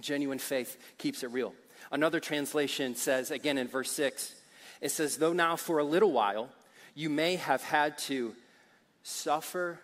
Genuine 0.00 0.38
faith 0.38 0.76
keeps 0.98 1.22
it 1.22 1.30
real. 1.30 1.54
Another 1.92 2.18
translation 2.18 2.96
says, 2.96 3.30
again 3.30 3.58
in 3.58 3.68
verse 3.68 3.92
6, 3.92 4.34
it 4.82 4.90
says, 4.90 5.16
Though 5.16 5.32
now 5.32 5.56
for 5.56 5.78
a 5.78 5.84
little 5.84 6.12
while 6.12 6.50
you 6.94 7.08
may 7.08 7.36
have 7.36 7.62
had 7.62 7.96
to 7.96 8.34
suffer 9.02 9.80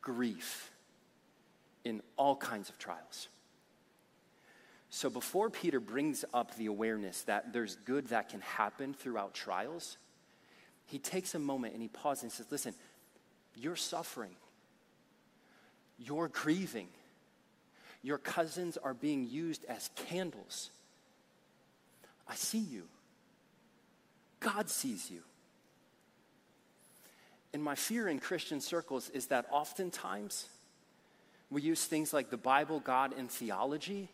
grief 0.00 0.70
in 1.84 2.00
all 2.16 2.36
kinds 2.36 2.68
of 2.68 2.78
trials. 2.78 3.26
So 4.90 5.10
before 5.10 5.48
Peter 5.50 5.80
brings 5.80 6.24
up 6.32 6.54
the 6.56 6.66
awareness 6.66 7.22
that 7.22 7.52
there's 7.52 7.76
good 7.76 8.08
that 8.08 8.28
can 8.28 8.42
happen 8.42 8.94
throughout 8.94 9.34
trials, 9.34 9.96
he 10.86 10.98
takes 10.98 11.34
a 11.34 11.38
moment 11.38 11.72
and 11.72 11.82
he 11.82 11.88
pauses 11.88 12.22
and 12.22 12.32
says, 12.32 12.46
Listen, 12.50 12.74
you're 13.56 13.74
suffering, 13.74 14.36
you're 15.98 16.28
grieving, 16.28 16.88
your 18.02 18.18
cousins 18.18 18.76
are 18.76 18.94
being 18.94 19.26
used 19.26 19.64
as 19.64 19.88
candles. 19.96 20.70
I 22.28 22.34
see 22.34 22.58
you. 22.58 22.82
God 24.42 24.68
sees 24.68 25.10
you. 25.10 25.22
And 27.54 27.62
my 27.62 27.74
fear 27.74 28.08
in 28.08 28.18
Christian 28.18 28.60
circles 28.60 29.10
is 29.10 29.26
that 29.26 29.46
oftentimes 29.50 30.46
we 31.50 31.62
use 31.62 31.84
things 31.84 32.12
like 32.12 32.30
the 32.30 32.36
Bible, 32.36 32.80
God, 32.80 33.14
and 33.16 33.30
theology 33.30 34.08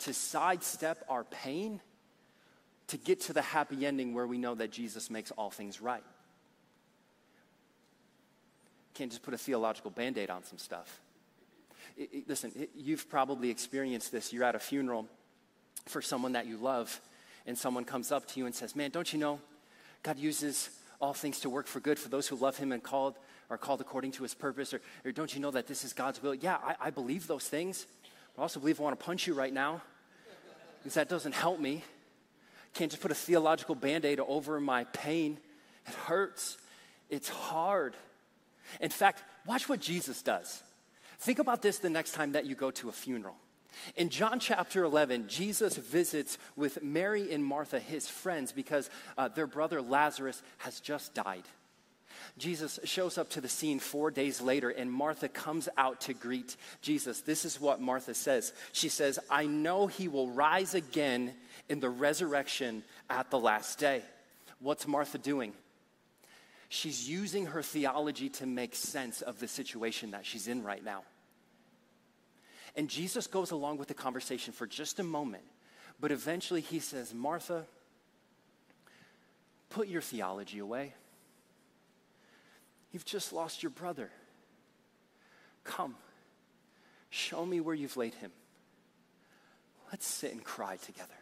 to 0.00 0.12
sidestep 0.12 1.04
our 1.08 1.24
pain 1.24 1.80
to 2.88 2.98
get 2.98 3.20
to 3.22 3.32
the 3.32 3.40
happy 3.40 3.86
ending 3.86 4.12
where 4.12 4.26
we 4.26 4.36
know 4.36 4.54
that 4.54 4.70
Jesus 4.70 5.08
makes 5.08 5.30
all 5.32 5.50
things 5.50 5.80
right. 5.80 6.02
Can't 8.94 9.10
just 9.10 9.22
put 9.22 9.32
a 9.32 9.38
theological 9.38 9.90
band 9.90 10.18
aid 10.18 10.28
on 10.28 10.44
some 10.44 10.58
stuff. 10.58 11.00
It, 11.96 12.10
it, 12.12 12.28
listen, 12.28 12.52
it, 12.54 12.70
you've 12.76 13.08
probably 13.08 13.48
experienced 13.48 14.12
this. 14.12 14.32
You're 14.32 14.44
at 14.44 14.54
a 14.54 14.58
funeral 14.58 15.06
for 15.86 16.02
someone 16.02 16.32
that 16.32 16.46
you 16.46 16.58
love, 16.58 17.00
and 17.46 17.56
someone 17.56 17.84
comes 17.84 18.12
up 18.12 18.26
to 18.28 18.38
you 18.38 18.44
and 18.44 18.54
says, 18.54 18.76
Man, 18.76 18.90
don't 18.90 19.10
you 19.10 19.18
know 19.18 19.40
God 20.02 20.18
uses 20.18 20.70
all 21.00 21.14
things 21.14 21.40
to 21.40 21.50
work 21.50 21.66
for 21.66 21.80
good 21.80 21.98
for 21.98 22.08
those 22.08 22.28
who 22.28 22.36
love 22.36 22.56
him 22.56 22.72
and 22.72 22.82
called 22.82 23.16
are 23.50 23.58
called 23.58 23.80
according 23.80 24.12
to 24.12 24.22
his 24.22 24.34
purpose? 24.34 24.72
Or, 24.72 24.80
or 25.04 25.12
don't 25.12 25.34
you 25.34 25.40
know 25.40 25.50
that 25.50 25.66
this 25.66 25.84
is 25.84 25.92
God's 25.92 26.22
will? 26.22 26.34
Yeah, 26.34 26.56
I, 26.56 26.74
I 26.80 26.90
believe 26.90 27.26
those 27.26 27.46
things. 27.46 27.86
I 28.38 28.40
also 28.40 28.60
believe 28.60 28.80
I 28.80 28.84
want 28.84 28.98
to 28.98 29.04
punch 29.04 29.26
you 29.26 29.34
right 29.34 29.52
now 29.52 29.82
because 30.78 30.94
that 30.94 31.08
doesn't 31.08 31.34
help 31.34 31.60
me. 31.60 31.84
Can't 32.74 32.90
just 32.90 33.02
put 33.02 33.10
a 33.10 33.14
theological 33.14 33.74
band 33.74 34.04
aid 34.04 34.20
over 34.20 34.58
my 34.58 34.84
pain. 34.84 35.38
It 35.86 35.94
hurts. 35.94 36.56
It's 37.10 37.28
hard. 37.28 37.94
In 38.80 38.90
fact, 38.90 39.22
watch 39.46 39.68
what 39.68 39.80
Jesus 39.80 40.22
does. 40.22 40.62
Think 41.18 41.38
about 41.38 41.60
this 41.60 41.78
the 41.78 41.90
next 41.90 42.12
time 42.12 42.32
that 42.32 42.46
you 42.46 42.54
go 42.54 42.70
to 42.72 42.88
a 42.88 42.92
funeral. 42.92 43.36
In 43.96 44.08
John 44.08 44.40
chapter 44.40 44.84
11, 44.84 45.28
Jesus 45.28 45.76
visits 45.76 46.38
with 46.56 46.82
Mary 46.82 47.32
and 47.32 47.44
Martha, 47.44 47.78
his 47.78 48.08
friends, 48.08 48.52
because 48.52 48.90
uh, 49.16 49.28
their 49.28 49.46
brother 49.46 49.80
Lazarus 49.82 50.42
has 50.58 50.80
just 50.80 51.14
died. 51.14 51.44
Jesus 52.38 52.78
shows 52.84 53.18
up 53.18 53.30
to 53.30 53.40
the 53.40 53.48
scene 53.48 53.78
four 53.78 54.10
days 54.10 54.40
later, 54.40 54.70
and 54.70 54.90
Martha 54.90 55.28
comes 55.28 55.68
out 55.76 56.02
to 56.02 56.14
greet 56.14 56.56
Jesus. 56.80 57.20
This 57.20 57.44
is 57.44 57.60
what 57.60 57.80
Martha 57.80 58.14
says. 58.14 58.52
She 58.72 58.88
says, 58.88 59.18
I 59.30 59.46
know 59.46 59.86
he 59.86 60.08
will 60.08 60.30
rise 60.30 60.74
again 60.74 61.34
in 61.68 61.80
the 61.80 61.90
resurrection 61.90 62.84
at 63.10 63.30
the 63.30 63.38
last 63.38 63.78
day. 63.78 64.02
What's 64.60 64.86
Martha 64.86 65.18
doing? 65.18 65.52
She's 66.68 67.08
using 67.08 67.46
her 67.46 67.62
theology 67.62 68.30
to 68.30 68.46
make 68.46 68.74
sense 68.74 69.20
of 69.20 69.38
the 69.40 69.48
situation 69.48 70.12
that 70.12 70.24
she's 70.24 70.48
in 70.48 70.62
right 70.62 70.82
now. 70.82 71.02
And 72.74 72.88
Jesus 72.88 73.26
goes 73.26 73.50
along 73.50 73.78
with 73.78 73.88
the 73.88 73.94
conversation 73.94 74.52
for 74.52 74.66
just 74.66 74.98
a 74.98 75.02
moment, 75.02 75.44
but 76.00 76.10
eventually 76.10 76.60
he 76.60 76.78
says, 76.78 77.12
Martha, 77.12 77.66
put 79.68 79.88
your 79.88 80.02
theology 80.02 80.58
away. 80.58 80.94
You've 82.92 83.04
just 83.04 83.32
lost 83.32 83.62
your 83.62 83.70
brother. 83.70 84.10
Come, 85.64 85.94
show 87.10 87.44
me 87.44 87.60
where 87.60 87.74
you've 87.74 87.96
laid 87.96 88.14
him. 88.14 88.32
Let's 89.90 90.06
sit 90.06 90.32
and 90.32 90.42
cry 90.42 90.76
together. 90.76 91.12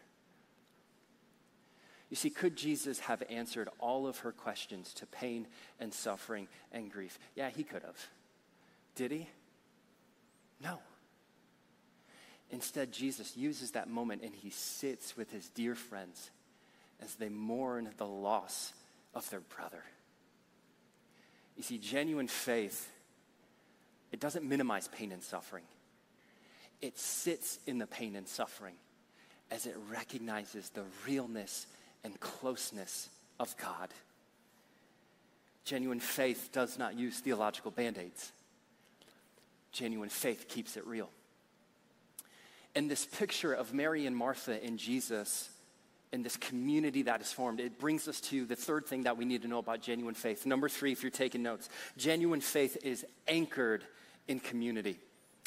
You 2.11 2.17
see, 2.17 2.31
could 2.31 2.57
Jesus 2.57 2.99
have 3.01 3.23
answered 3.31 3.69
all 3.79 4.07
of 4.07 4.19
her 4.19 4.33
questions 4.33 4.93
to 4.95 5.07
pain 5.07 5.47
and 5.79 5.95
suffering 5.95 6.49
and 6.73 6.91
grief? 6.91 7.19
Yeah, 7.37 7.51
he 7.51 7.63
could 7.63 7.83
have. 7.83 8.09
Did 8.97 9.13
he? 9.13 9.29
No. 10.63 10.81
Instead, 12.51 12.93
Jesus 12.93 13.37
uses 13.37 13.73
that 13.73 13.89
moment 13.89 14.23
and 14.23 14.35
he 14.35 14.51
sits 14.51 15.17
with 15.17 15.31
his 15.31 15.49
dear 15.51 15.75
friends 15.75 16.31
as 17.01 17.15
they 17.15 17.29
mourn 17.29 17.91
the 17.97 18.07
loss 18.07 18.73
of 19.15 19.29
their 19.31 19.41
brother. 19.41 19.83
You 21.57 21.63
see, 21.63 21.79
genuine 21.79 22.29
faith, 22.29 22.91
it 24.13 24.21
doesn't 24.21 24.45
minimize 24.45 24.89
pain 24.89 25.13
and 25.13 25.23
suffering, 25.23 25.65
it 26.81 26.99
sits 26.99 27.59
in 27.67 27.79
the 27.79 27.87
pain 27.87 28.17
and 28.17 28.27
suffering 28.27 28.75
as 29.51 29.67
it 29.67 29.77
recognizes 29.91 30.71
the 30.71 30.85
realness 31.07 31.67
and 32.05 32.19
closeness 32.21 33.09
of 33.39 33.55
God. 33.59 33.91
Genuine 35.65 36.01
faith 36.01 36.51
does 36.53 36.79
not 36.79 36.97
use 36.97 37.19
theological 37.19 37.71
band 37.71 37.99
aids. 37.99 38.33
Genuine 39.73 40.09
faith 40.09 40.49
keeps 40.49 40.77
it 40.77 40.87
real. 40.87 41.11
And 42.75 42.91
this 42.91 43.05
picture 43.05 43.53
of 43.53 43.75
Mary 43.75 44.07
and 44.07 44.17
Martha 44.17 44.63
and 44.63 44.79
Jesus 44.79 45.51
and 46.13 46.25
this 46.25 46.37
community 46.37 47.03
that 47.03 47.21
is 47.21 47.33
formed, 47.33 47.61
it 47.61 47.79
brings 47.79 48.09
us 48.09 48.21
to 48.21 48.45
the 48.45 48.57
third 48.57 48.87
thing 48.87 49.05
that 49.05 49.17
we 49.17 49.25
need 49.25 49.43
to 49.43 49.49
know 49.49 49.59
about 49.59 49.81
genuine 49.81 50.15
faith. 50.15 50.45
Number 50.47 50.69
three, 50.69 50.93
if 50.93 51.03
you're 51.03 51.11
taking 51.11 51.43
notes, 51.43 51.69
genuine 51.97 52.41
faith 52.41 52.77
is 52.83 53.05
anchored 53.29 53.85
in 54.27 54.41
community. 54.41 54.99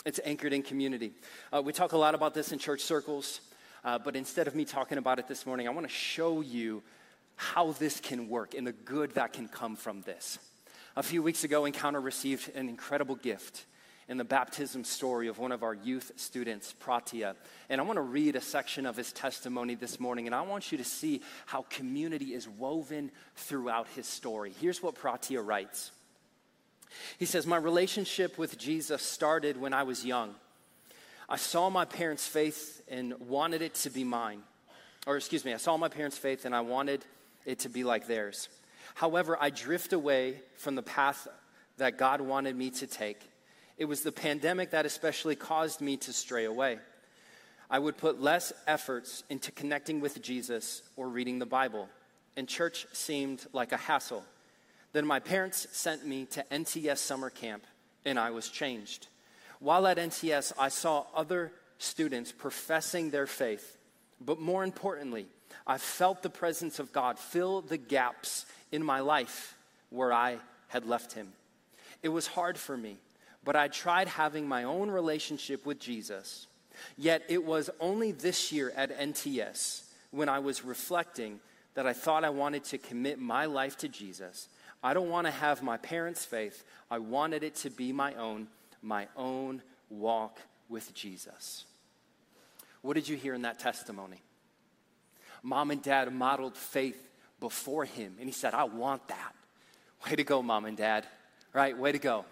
It's 0.06 0.20
anchored 0.26 0.54
in 0.54 0.64
community. 0.64 1.12
Uh, 1.52 1.62
we 1.62 1.74
talk 1.74 1.94
a 1.94 1.98
lot 1.98 2.16
about 2.16 2.34
this 2.34 2.52
in 2.52 2.60
church 2.60 2.82
circles, 2.82 3.40
uh, 3.84 3.98
but 4.00 4.16
instead 4.16 4.48
of 4.48 4.56
me 4.56 4.66
talking 4.66 4.98
about 4.98 5.20
it 5.20 5.28
this 5.28 5.46
morning, 5.46 5.68
I 5.68 5.72
want 5.72 5.88
to 5.88 5.94
show 5.94 6.42
you 6.42 6.84
how 7.36 7.72
this 7.74 8.00
can 8.00 8.30
work 8.30 8.54
and 8.54 8.68
the 8.68 8.74
good 8.74 9.16
that 9.16 9.34
can 9.34 9.48
come 9.48 9.76
from 9.76 10.02
this. 10.02 10.40
A 10.96 11.04
few 11.04 11.24
weeks 11.24 11.44
ago, 11.44 11.66
Encounter 11.66 12.00
received 12.00 12.52
an 12.56 12.70
incredible 12.70 13.16
gift 13.16 13.66
in 14.08 14.18
the 14.18 14.24
baptism 14.24 14.84
story 14.84 15.28
of 15.28 15.40
one 15.40 15.52
of 15.52 15.64
our 15.64 15.74
youth 15.74 16.12
students, 16.16 16.74
Pratia. 16.80 17.36
And 17.70 17.80
I 17.80 17.84
want 17.84 17.98
to 17.98 18.02
read 18.02 18.36
a 18.36 18.42
section 18.42 18.86
of 18.86 18.98
his 18.98 19.14
testimony 19.14 19.76
this 19.76 20.00
morning, 20.00 20.26
and 20.26 20.36
I 20.36 20.42
want 20.42 20.72
you 20.72 20.78
to 20.78 20.84
see 20.84 21.22
how 21.46 21.66
community 21.70 22.34
is 22.34 22.48
woven 22.48 23.12
throughout 23.36 23.88
his 23.96 24.06
story. 24.06 24.54
Here's 24.60 24.84
what 24.84 24.96
Pratia 24.96 25.42
writes 25.42 25.92
He 27.18 27.26
says, 27.26 27.48
My 27.48 27.58
relationship 27.58 28.38
with 28.38 28.58
Jesus 28.58 29.02
started 29.02 29.60
when 29.60 29.74
I 29.74 29.84
was 29.84 30.06
young. 30.06 30.36
I 31.30 31.38
saw 31.38 31.70
my 31.70 31.86
parents' 31.86 32.28
faith 32.28 32.82
and 32.90 33.18
wanted 33.20 33.62
it 33.62 33.74
to 33.76 33.90
be 33.90 34.04
mine. 34.04 34.44
Or, 35.08 35.18
excuse 35.18 35.44
me, 35.46 35.54
I 35.54 35.58
saw 35.58 35.78
my 35.78 35.90
parents' 35.90 36.18
faith 36.18 36.46
and 36.46 36.54
I 36.54 36.62
wanted 36.62 37.06
it 37.46 37.60
to 37.60 37.70
be 37.70 37.84
like 37.84 38.08
theirs. 38.08 38.50
However, 38.96 39.38
I 39.40 39.50
drift 39.50 39.94
away 39.94 40.42
from 40.58 40.76
the 40.76 40.84
path 40.84 41.28
that 41.78 41.98
God 41.98 42.22
wanted 42.22 42.56
me 42.56 42.70
to 42.72 42.88
take 42.88 43.20
it 43.78 43.86
was 43.86 44.02
the 44.02 44.12
pandemic 44.12 44.72
that 44.72 44.86
especially 44.86 45.36
caused 45.36 45.82
me 45.82 45.98
to 45.98 46.14
stray 46.14 46.46
away. 46.46 46.80
I 47.70 47.80
would 47.80 47.98
put 47.98 48.22
less 48.22 48.54
efforts 48.68 49.24
into 49.30 49.52
connecting 49.52 50.00
with 50.00 50.22
Jesus 50.22 50.84
or 50.96 51.10
reading 51.10 51.40
the 51.40 51.46
Bible, 51.46 51.90
and 52.38 52.48
church 52.48 52.86
seemed 52.94 53.46
like 53.52 53.72
a 53.72 53.78
hassle. 53.78 54.24
Then 54.92 55.08
my 55.08 55.20
parents 55.20 55.68
sent 55.72 56.06
me 56.06 56.26
to 56.26 56.46
NTS 56.52 57.00
summer 57.00 57.32
camp, 57.32 57.64
and 58.06 58.20
I 58.20 58.30
was 58.30 58.50
changed. 58.50 59.08
While 59.60 59.88
at 59.88 59.98
NTS, 59.98 60.54
I 60.60 60.70
saw 60.70 61.06
other 61.16 61.52
students 61.80 62.32
professing 62.32 63.10
their 63.10 63.26
faith, 63.26 63.78
but 64.22 64.40
more 64.40 64.64
importantly, 64.64 65.26
I 65.66 65.78
felt 65.78 66.22
the 66.22 66.30
presence 66.30 66.78
of 66.78 66.94
God 66.94 67.18
fill 67.18 67.62
the 67.62 67.78
gaps 67.78 68.46
in 68.72 68.84
my 68.84 69.00
life 69.00 69.56
where 69.90 70.14
I 70.14 70.38
had 70.68 70.86
left 70.86 71.14
Him. 71.14 71.34
It 72.04 72.10
was 72.10 72.28
hard 72.28 72.58
for 72.58 72.78
me 72.78 72.98
but 73.44 73.56
I 73.56 73.68
tried 73.68 74.08
having 74.08 74.48
my 74.48 74.64
own 74.64 74.90
relationship 74.90 75.66
with 75.66 75.80
Jesus. 75.80 76.48
Yet 76.98 77.24
it 77.28 77.44
was 77.44 77.70
only 77.80 78.12
this 78.12 78.52
year 78.52 78.72
at 78.76 78.98
NTS 78.98 79.84
when 80.12 80.30
I 80.30 80.40
was 80.40 80.64
reflecting 80.64 81.40
that 81.76 81.88
I 81.88 81.94
thought 81.94 82.24
I 82.24 82.30
wanted 82.30 82.64
to 82.66 82.78
commit 82.78 83.20
my 83.20 83.46
life 83.46 83.78
to 83.78 83.88
Jesus. 83.88 84.48
I 84.84 84.94
don't 84.94 85.10
want 85.10 85.28
to 85.28 85.32
have 85.32 85.64
my 85.64 85.78
parents' 85.78 86.26
faith. 86.26 86.64
I 86.92 87.00
wanted 87.00 87.44
it 87.44 87.56
to 87.58 87.70
be 87.70 87.92
my 87.92 88.14
own, 88.16 88.48
my 88.82 89.08
own 89.16 89.62
walk 89.90 90.40
with 90.70 90.94
Jesus. 90.94 91.66
What 92.82 92.96
did 92.96 93.08
you 93.08 93.16
hear 93.16 93.34
in 93.34 93.44
that 93.44 93.60
testimony? 93.60 94.22
Mom 95.42 95.72
and 95.72 95.82
dad 95.82 96.14
modeled 96.14 96.58
faith 96.58 97.10
before 97.40 97.86
him, 97.86 98.16
and 98.20 98.28
he 98.28 98.34
said, 98.34 98.54
I 98.54 98.66
want 98.66 99.08
that. 99.08 99.36
Way 100.06 100.16
to 100.18 100.24
go, 100.24 100.42
mom 100.42 100.66
and 100.66 100.78
dad. 100.78 101.06
Right? 101.54 101.78
Way 101.78 101.92
to 101.94 102.00
go. 102.00 102.26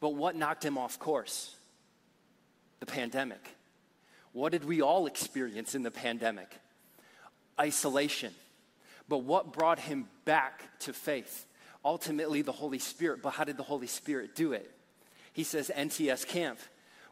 But 0.00 0.14
what 0.14 0.34
knocked 0.34 0.64
him 0.64 0.78
off 0.78 0.98
course? 0.98 1.54
The 2.80 2.86
pandemic. 2.86 3.56
What 4.32 4.52
did 4.52 4.64
we 4.64 4.80
all 4.80 5.06
experience 5.06 5.74
in 5.74 5.82
the 5.82 5.90
pandemic? 5.90 6.50
Isolation. 7.58 8.32
But 9.08 9.18
what 9.18 9.52
brought 9.52 9.78
him 9.78 10.08
back 10.24 10.62
to 10.80 10.92
faith? 10.92 11.46
Ultimately, 11.84 12.42
the 12.42 12.52
Holy 12.52 12.78
Spirit. 12.78 13.22
But 13.22 13.30
how 13.30 13.44
did 13.44 13.56
the 13.56 13.62
Holy 13.62 13.86
Spirit 13.86 14.34
do 14.34 14.52
it? 14.52 14.70
He 15.32 15.44
says, 15.44 15.70
NTS 15.74 16.26
camp. 16.26 16.58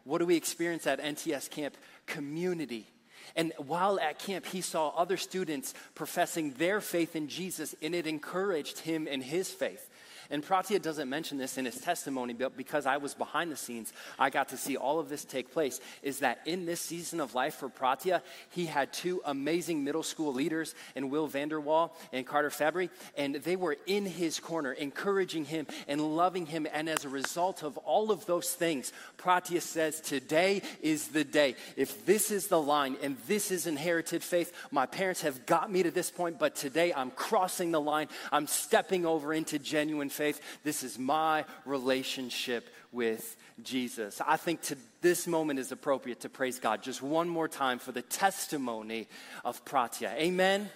What 0.03 0.19
do 0.19 0.25
we 0.25 0.35
experience 0.35 0.87
at 0.87 1.01
NTS 1.01 1.49
camp? 1.49 1.75
Community. 2.05 2.87
And 3.35 3.53
while 3.57 3.99
at 3.99 4.19
camp, 4.19 4.45
he 4.45 4.61
saw 4.61 4.89
other 4.89 5.17
students 5.17 5.73
professing 5.93 6.53
their 6.53 6.81
faith 6.81 7.15
in 7.15 7.27
Jesus, 7.27 7.75
and 7.81 7.93
it 7.93 8.07
encouraged 8.07 8.79
him 8.79 9.07
in 9.07 9.21
his 9.21 9.49
faith. 9.49 9.88
And 10.31 10.43
Pratya 10.43 10.79
doesn't 10.79 11.09
mention 11.09 11.39
this 11.39 11.57
in 11.57 11.65
his 11.65 11.81
testimony, 11.81 12.33
but 12.33 12.55
because 12.55 12.85
I 12.85 12.97
was 12.97 13.15
behind 13.15 13.51
the 13.51 13.55
scenes, 13.55 13.91
I 14.19 14.29
got 14.29 14.49
to 14.49 14.57
see 14.57 14.77
all 14.77 14.99
of 14.99 15.09
this 15.09 15.25
take 15.25 15.51
place. 15.51 15.79
Is 16.03 16.19
that 16.19 16.41
in 16.45 16.67
this 16.67 16.81
season 16.81 17.19
of 17.19 17.33
life 17.33 17.55
for 17.55 17.67
Pratya, 17.67 18.21
he 18.51 18.67
had 18.67 18.93
two 18.93 19.21
amazing 19.25 19.83
middle 19.83 20.03
school 20.03 20.31
leaders, 20.31 20.75
and 20.95 21.09
Will 21.09 21.27
Vanderwall 21.27 21.91
and 22.13 22.27
Carter 22.27 22.51
Fabry, 22.51 22.91
and 23.17 23.35
they 23.35 23.55
were 23.55 23.75
in 23.87 24.05
his 24.05 24.39
corner, 24.39 24.71
encouraging 24.71 25.45
him 25.45 25.65
and 25.87 25.99
loving 25.99 26.45
him. 26.45 26.67
And 26.71 26.87
as 26.87 27.05
a 27.05 27.09
result 27.09 27.63
of 27.63 27.77
all 27.79 28.11
of 28.11 28.27
those 28.27 28.53
things, 28.53 28.93
Pratya 29.17 29.61
says, 29.61 29.99
Today 29.99 30.61
is 30.83 31.07
the 31.07 31.23
day. 31.23 31.55
If 31.75 32.05
this 32.05 32.29
is 32.29 32.47
the 32.47 32.61
line 32.61 32.97
and 33.01 33.17
this 33.27 33.49
is 33.49 33.65
inherited 33.65 34.21
faith, 34.21 34.53
my 34.69 34.85
parents 34.85 35.21
have 35.21 35.47
got 35.47 35.71
me 35.71 35.81
to 35.81 35.89
this 35.91 36.11
point, 36.11 36.37
but 36.37 36.55
today 36.55 36.93
I'm 36.93 37.09
crossing 37.09 37.71
the 37.71 37.81
line. 37.81 38.09
I'm 38.31 38.45
stepping 38.45 39.07
over 39.07 39.33
into 39.33 39.57
genuine 39.57 40.09
faith 40.09 40.18
faith. 40.19 40.41
This 40.65 40.83
is 40.83 40.99
my 40.99 41.45
relationship 41.63 42.69
with 42.91 43.37
Jesus. 43.63 44.21
I 44.27 44.35
think 44.35 44.61
to 44.63 44.75
this 44.99 45.27
moment 45.27 45.59
is 45.59 45.71
appropriate 45.71 46.19
to 46.21 46.29
praise 46.29 46.59
God 46.59 46.83
just 46.83 47.01
one 47.01 47.29
more 47.29 47.47
time 47.47 47.79
for 47.79 47.93
the 47.93 48.01
testimony 48.01 49.07
of 49.45 49.63
Pratya. 49.63 50.13
Amen. 50.15 50.69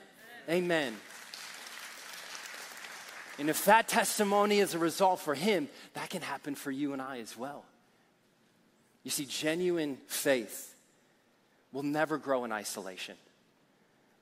Amen. 0.47 0.63
Amen. 0.63 0.93
And 3.38 3.49
if 3.49 3.65
that 3.65 3.89
testimony 3.89 4.60
is 4.60 4.75
a 4.75 4.79
result 4.79 5.19
for 5.19 5.36
him, 5.36 5.67
that 5.93 6.10
can 6.10 6.21
happen 6.21 6.56
for 6.56 6.71
you 6.71 6.93
and 6.93 7.01
I 7.01 7.19
as 7.19 7.38
well. 7.38 7.65
You 9.03 9.12
see, 9.12 9.25
genuine 9.25 9.97
faith 10.08 10.73
will 11.73 11.84
never 11.84 12.17
grow 12.17 12.45
in 12.45 12.53
isolation. 12.53 13.15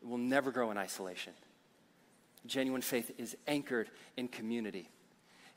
It 0.02 0.08
will 0.08 0.18
never 0.18 0.50
grow 0.50 0.72
in 0.72 0.78
isolation. 0.80 1.34
Genuine 2.48 2.82
faith 2.82 3.12
is 3.20 3.38
anchored 3.48 3.90
in 4.18 4.28
community. 4.28 4.90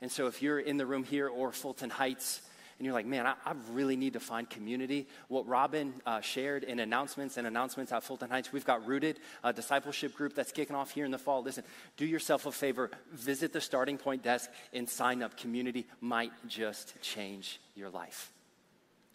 And 0.01 0.11
so 0.11 0.27
if 0.27 0.41
you're 0.41 0.59
in 0.59 0.77
the 0.77 0.85
room 0.85 1.03
here 1.03 1.27
or 1.27 1.51
Fulton 1.51 1.89
Heights, 1.89 2.41
and 2.77 2.85
you're 2.85 2.93
like, 2.93 3.05
man, 3.05 3.25
I, 3.25 3.35
I 3.45 3.53
really 3.71 3.95
need 3.95 4.13
to 4.13 4.19
find 4.19 4.49
community. 4.49 5.07
What 5.29 5.47
Robin 5.47 5.93
uh, 6.05 6.19
shared 6.19 6.63
in 6.63 6.79
announcements 6.79 7.37
and 7.37 7.47
announcements 7.47 7.93
at 7.93 8.03
Fulton 8.03 8.29
Heights, 8.29 8.51
we've 8.51 8.65
got 8.65 8.85
Rooted, 8.85 9.19
a 9.43 9.53
discipleship 9.53 10.13
group 10.13 10.35
that's 10.35 10.51
kicking 10.51 10.75
off 10.75 10.91
here 10.91 11.05
in 11.05 11.11
the 11.11 11.17
fall. 11.17 11.41
Listen, 11.41 11.63
do 11.95 12.05
yourself 12.05 12.45
a 12.45 12.51
favor, 12.51 12.91
visit 13.13 13.53
the 13.53 13.61
starting 13.61 13.97
point 13.97 14.23
desk 14.23 14.49
and 14.73 14.89
sign 14.89 15.23
up. 15.23 15.37
Community 15.37 15.85
might 16.01 16.33
just 16.47 17.01
change 17.01 17.61
your 17.75 17.89
life. 17.89 18.31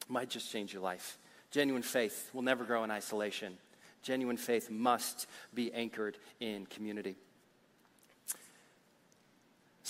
Might 0.08 0.30
just 0.30 0.50
change 0.50 0.72
your 0.72 0.82
life. 0.82 1.18
Genuine 1.50 1.82
faith 1.82 2.30
will 2.32 2.42
never 2.42 2.64
grow 2.64 2.82
in 2.84 2.90
isolation. 2.90 3.58
Genuine 4.02 4.38
faith 4.38 4.70
must 4.70 5.26
be 5.52 5.70
anchored 5.74 6.16
in 6.40 6.64
community. 6.64 7.16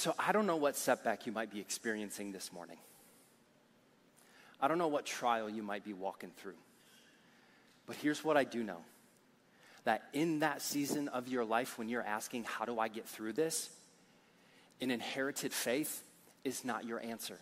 So 0.00 0.14
I 0.18 0.32
don't 0.32 0.46
know 0.46 0.56
what 0.56 0.76
setback 0.76 1.26
you 1.26 1.32
might 1.32 1.50
be 1.50 1.60
experiencing 1.60 2.32
this 2.32 2.54
morning. 2.54 2.78
I 4.58 4.66
don't 4.66 4.78
know 4.78 4.88
what 4.88 5.04
trial 5.04 5.50
you 5.50 5.62
might 5.62 5.84
be 5.84 5.92
walking 5.92 6.30
through. 6.38 6.54
But 7.86 7.96
here's 7.96 8.24
what 8.24 8.34
I 8.34 8.44
do 8.44 8.64
know 8.64 8.78
that 9.84 10.04
in 10.14 10.38
that 10.38 10.62
season 10.62 11.08
of 11.08 11.28
your 11.28 11.44
life 11.44 11.76
when 11.76 11.90
you're 11.90 12.02
asking, 12.02 12.44
How 12.44 12.64
do 12.64 12.78
I 12.78 12.88
get 12.88 13.06
through 13.06 13.34
this? 13.34 13.68
An 14.80 14.90
inherited 14.90 15.52
faith 15.52 16.02
is 16.44 16.64
not 16.64 16.86
your 16.86 17.04
answer. 17.04 17.36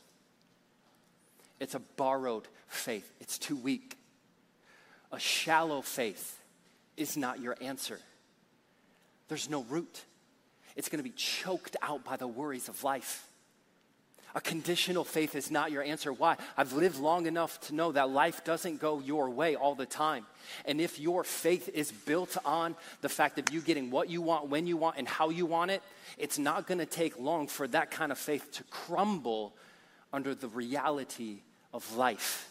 It's 1.60 1.76
a 1.76 1.80
borrowed 1.96 2.48
faith, 2.66 3.08
it's 3.20 3.38
too 3.38 3.54
weak. 3.54 3.96
A 5.12 5.20
shallow 5.20 5.80
faith 5.80 6.40
is 6.96 7.16
not 7.16 7.40
your 7.40 7.56
answer. 7.60 8.00
There's 9.28 9.48
no 9.48 9.62
root 9.62 10.04
it's 10.78 10.88
going 10.88 11.00
to 11.00 11.10
be 11.10 11.16
choked 11.16 11.76
out 11.82 12.04
by 12.04 12.16
the 12.16 12.28
worries 12.28 12.68
of 12.68 12.84
life. 12.84 13.26
A 14.36 14.40
conditional 14.40 15.02
faith 15.02 15.34
is 15.34 15.50
not 15.50 15.72
your 15.72 15.82
answer. 15.82 16.12
Why? 16.12 16.36
I've 16.56 16.72
lived 16.72 17.00
long 17.00 17.26
enough 17.26 17.60
to 17.62 17.74
know 17.74 17.90
that 17.90 18.10
life 18.10 18.44
doesn't 18.44 18.80
go 18.80 19.00
your 19.00 19.28
way 19.28 19.56
all 19.56 19.74
the 19.74 19.86
time. 19.86 20.24
And 20.66 20.80
if 20.80 21.00
your 21.00 21.24
faith 21.24 21.68
is 21.74 21.90
built 21.90 22.36
on 22.44 22.76
the 23.00 23.08
fact 23.08 23.40
of 23.40 23.52
you 23.52 23.60
getting 23.60 23.90
what 23.90 24.08
you 24.08 24.22
want, 24.22 24.50
when 24.50 24.68
you 24.68 24.76
want, 24.76 24.98
and 24.98 25.08
how 25.08 25.30
you 25.30 25.46
want 25.46 25.72
it, 25.72 25.82
it's 26.16 26.38
not 26.38 26.68
going 26.68 26.78
to 26.78 26.86
take 26.86 27.18
long 27.18 27.48
for 27.48 27.66
that 27.66 27.90
kind 27.90 28.12
of 28.12 28.18
faith 28.18 28.52
to 28.52 28.64
crumble 28.64 29.56
under 30.12 30.32
the 30.32 30.46
reality 30.46 31.40
of 31.74 31.96
life. 31.96 32.48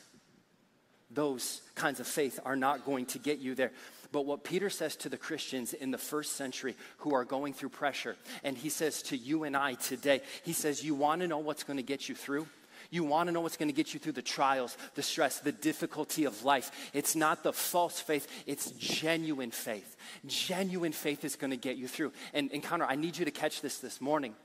Those 1.10 1.62
kinds 1.76 2.02
of 2.02 2.08
faith 2.08 2.42
are 2.44 2.58
not 2.58 2.86
going 2.86 3.06
to 3.06 3.20
get 3.20 3.40
you 3.40 3.56
there. 3.56 3.72
But 4.12 4.26
what 4.26 4.43
Peter 4.43 4.70
says 4.70 4.96
to 4.98 5.10
the 5.10 5.17
Christians 5.17 5.74
in 5.74 5.91
the 5.91 5.98
first 5.98 6.34
century 6.34 6.76
who 7.00 7.13
are 7.13 7.26
going 7.26 7.54
through 7.54 7.70
pressure, 7.70 8.15
and 8.43 8.58
he 8.58 8.70
says 8.70 9.02
to 9.04 9.17
you 9.17 9.43
and 9.43 9.56
I 9.56 9.74
today, 9.76 10.22
he 10.43 10.54
says, 10.54 10.84
You 10.84 10.96
want 10.96 11.22
to 11.22 11.28
know 11.28 11.39
what's 11.39 11.63
going 11.63 11.78
to 11.78 11.84
get 11.84 12.10
you 12.10 12.15
through? 12.15 12.48
You 12.89 13.04
want 13.04 13.28
to 13.28 13.34
know 13.34 13.41
what's 13.41 13.58
going 13.58 13.70
to 13.70 13.76
get 13.76 13.93
you 13.93 14.00
through 14.00 14.13
the 14.13 14.22
trials, 14.22 14.78
the 14.96 15.04
stress, 15.04 15.39
the 15.39 15.52
difficulty 15.52 16.26
of 16.26 16.43
life. 16.43 16.89
It's 16.93 17.15
not 17.15 17.43
the 17.43 17.54
false 17.54 18.00
faith, 18.00 18.28
it's 18.46 18.72
genuine 18.72 19.52
faith. 19.52 19.96
Genuine 20.26 20.93
faith 20.93 21.26
is 21.26 21.36
going 21.36 21.52
to 21.52 21.58
get 21.58 21.78
you 21.78 21.88
through. 21.88 22.13
And, 22.34 22.50
and 22.54 22.63
Connor, 22.63 22.86
I 22.86 22.96
need 22.96 23.17
you 23.17 23.26
to 23.26 23.32
catch 23.32 23.62
this 23.62 23.80
this 23.80 24.00
morning. 24.00 24.36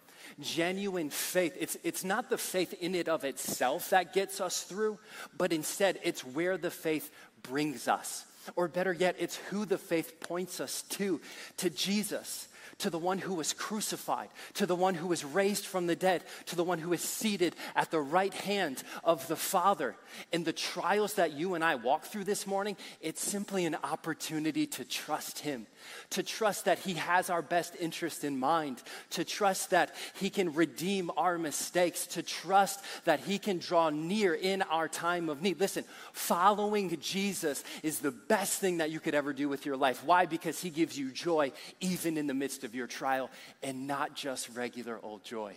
Genuine 0.40 1.10
faith, 1.10 1.56
it's, 1.58 1.76
it's 1.82 2.04
not 2.04 2.30
the 2.30 2.38
faith 2.38 2.74
in 2.80 2.94
it 2.94 3.08
of 3.08 3.24
itself 3.24 3.90
that 3.90 4.12
gets 4.12 4.40
us 4.40 4.62
through, 4.62 4.98
but 5.36 5.52
instead 5.52 5.98
it's 6.02 6.24
where 6.24 6.56
the 6.56 6.70
faith 6.70 7.10
brings 7.42 7.88
us. 7.88 8.24
Or 8.56 8.68
better 8.68 8.92
yet, 8.92 9.16
it's 9.18 9.36
who 9.36 9.64
the 9.64 9.78
faith 9.78 10.20
points 10.20 10.60
us 10.60 10.82
to, 10.90 11.20
to 11.58 11.70
Jesus 11.70 12.48
to 12.82 12.90
the 12.90 12.98
one 12.98 13.18
who 13.18 13.34
was 13.34 13.52
crucified, 13.52 14.28
to 14.54 14.66
the 14.66 14.74
one 14.74 14.94
who 14.94 15.06
was 15.06 15.24
raised 15.24 15.64
from 15.64 15.86
the 15.86 15.94
dead, 15.94 16.24
to 16.46 16.56
the 16.56 16.64
one 16.64 16.80
who 16.80 16.92
is 16.92 17.00
seated 17.00 17.54
at 17.76 17.92
the 17.92 18.00
right 18.00 18.34
hand 18.34 18.82
of 19.04 19.26
the 19.28 19.36
Father. 19.36 19.94
In 20.32 20.42
the 20.42 20.52
trials 20.52 21.14
that 21.14 21.32
you 21.32 21.54
and 21.54 21.62
I 21.62 21.76
walk 21.76 22.04
through 22.04 22.24
this 22.24 22.44
morning, 22.44 22.76
it's 23.00 23.22
simply 23.22 23.66
an 23.66 23.76
opportunity 23.84 24.66
to 24.66 24.84
trust 24.84 25.38
Him, 25.38 25.68
to 26.10 26.24
trust 26.24 26.64
that 26.64 26.80
He 26.80 26.94
has 26.94 27.30
our 27.30 27.40
best 27.40 27.76
interest 27.78 28.24
in 28.24 28.36
mind, 28.36 28.82
to 29.10 29.24
trust 29.24 29.70
that 29.70 29.94
He 30.14 30.28
can 30.28 30.52
redeem 30.52 31.08
our 31.16 31.38
mistakes, 31.38 32.08
to 32.08 32.22
trust 32.22 32.80
that 33.04 33.20
He 33.20 33.38
can 33.38 33.58
draw 33.58 33.90
near 33.90 34.34
in 34.34 34.60
our 34.62 34.88
time 34.88 35.28
of 35.28 35.40
need. 35.40 35.60
Listen, 35.60 35.84
following 36.12 36.98
Jesus 37.00 37.62
is 37.84 38.00
the 38.00 38.10
best 38.10 38.60
thing 38.60 38.78
that 38.78 38.90
you 38.90 38.98
could 38.98 39.14
ever 39.14 39.32
do 39.32 39.48
with 39.48 39.64
your 39.64 39.76
life. 39.76 40.04
Why? 40.04 40.26
Because 40.26 40.60
He 40.60 40.70
gives 40.70 40.98
you 40.98 41.12
joy 41.12 41.52
even 41.78 42.18
in 42.18 42.26
the 42.26 42.34
midst 42.34 42.64
of 42.64 42.71
your 42.74 42.86
trial 42.86 43.30
and 43.62 43.86
not 43.86 44.14
just 44.14 44.48
regular 44.56 44.98
old 45.02 45.24
joy. 45.24 45.56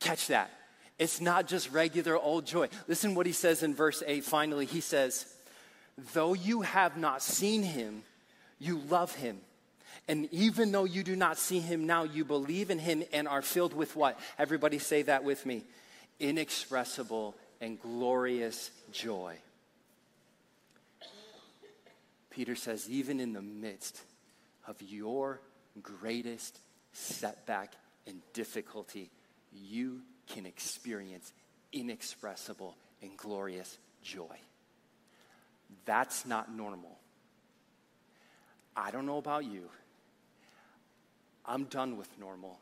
Catch 0.00 0.28
that. 0.28 0.50
It's 0.98 1.20
not 1.20 1.46
just 1.46 1.72
regular 1.72 2.16
old 2.16 2.46
joy. 2.46 2.68
Listen 2.86 3.14
what 3.14 3.26
he 3.26 3.32
says 3.32 3.62
in 3.62 3.74
verse 3.74 4.02
8 4.06 4.24
finally. 4.24 4.66
He 4.66 4.80
says, 4.80 5.26
Though 6.12 6.34
you 6.34 6.62
have 6.62 6.96
not 6.96 7.22
seen 7.22 7.62
him, 7.62 8.02
you 8.58 8.78
love 8.88 9.14
him. 9.14 9.40
And 10.08 10.28
even 10.32 10.72
though 10.72 10.84
you 10.84 11.02
do 11.02 11.16
not 11.16 11.38
see 11.38 11.60
him 11.60 11.86
now, 11.86 12.04
you 12.04 12.24
believe 12.24 12.70
in 12.70 12.78
him 12.78 13.02
and 13.12 13.28
are 13.28 13.42
filled 13.42 13.74
with 13.74 13.96
what? 13.96 14.18
Everybody 14.38 14.78
say 14.78 15.02
that 15.02 15.24
with 15.24 15.44
me 15.46 15.64
inexpressible 16.18 17.34
and 17.60 17.80
glorious 17.80 18.70
joy. 18.92 19.36
Peter 22.30 22.54
says, 22.54 22.88
even 22.88 23.20
in 23.20 23.32
the 23.32 23.42
midst 23.42 24.00
of 24.66 24.80
your 24.82 25.40
greatest 25.82 26.58
setback 26.92 27.74
and 28.06 28.20
difficulty, 28.32 29.10
you 29.52 30.02
can 30.26 30.46
experience 30.46 31.32
inexpressible 31.72 32.76
and 33.02 33.16
glorious 33.16 33.78
joy. 34.02 34.36
That's 35.84 36.26
not 36.26 36.54
normal. 36.54 36.98
I 38.76 38.90
don't 38.90 39.06
know 39.06 39.18
about 39.18 39.44
you. 39.44 39.68
I'm 41.44 41.64
done 41.64 41.96
with 41.96 42.08
normal. 42.18 42.58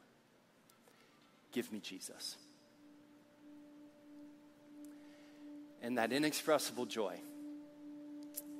Give 1.53 1.71
me 1.73 1.81
Jesus. 1.81 2.37
And 5.83 5.99
that 5.99 6.12
inexpressible 6.12 6.87
joy 6.87 7.18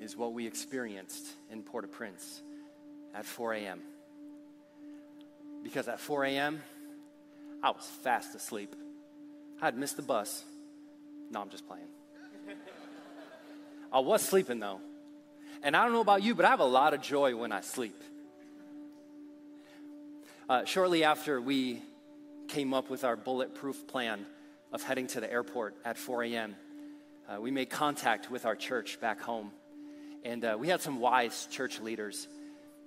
is 0.01 0.17
what 0.17 0.33
we 0.33 0.47
experienced 0.47 1.27
in 1.51 1.63
Port 1.63 1.85
au 1.85 1.89
Prince 1.89 2.43
at 3.15 3.25
4 3.25 3.55
a.m. 3.55 3.81
Because 5.69 5.87
at 5.87 6.01
4 6.01 6.25
a.m., 6.25 6.63
I 7.63 7.73
was 7.73 7.87
fast 8.03 8.35
asleep. 8.35 8.75
I 9.61 9.67
had 9.67 9.77
missed 9.77 9.97
the 9.97 10.03
bus. 10.03 10.43
No, 11.31 11.43
I'm 11.43 11.51
just 11.51 11.69
playing. 11.69 11.85
I 13.93 13.99
was 13.99 14.23
sleeping 14.23 14.61
though. 14.61 14.81
And 15.63 15.77
I 15.77 15.85
don't 15.85 15.93
know 15.93 16.01
about 16.01 16.23
you, 16.23 16.35
but 16.35 16.47
I 16.47 16.49
have 16.49 16.61
a 16.61 16.65
lot 16.65 16.95
of 16.95 17.03
joy 17.03 17.37
when 17.37 17.53
I 17.53 17.61
sleep. 17.61 18.03
Uh, 20.49 20.65
shortly 20.65 21.05
after 21.05 21.39
we 21.39 21.83
came 22.49 22.73
up 22.73 22.89
with 22.89 23.05
our 23.05 23.17
bulletproof 23.17 23.87
plan 23.87 24.25
of 24.73 24.83
heading 24.83 25.07
to 25.09 25.21
the 25.21 25.31
airport 25.31 25.75
at 25.85 25.99
4 25.99 26.25
a.m., 26.25 26.57
uh, 27.29 27.39
we 27.43 27.51
made 27.51 27.69
contact 27.69 28.31
with 28.31 28.47
our 28.47 28.57
church 28.57 29.03
back 29.03 29.21
home. 29.21 29.51
And 30.25 30.47
uh, 30.47 30.57
we 30.59 30.69
had 30.69 30.81
some 30.81 30.99
wise 30.99 31.47
church 31.51 31.79
leaders 31.79 32.27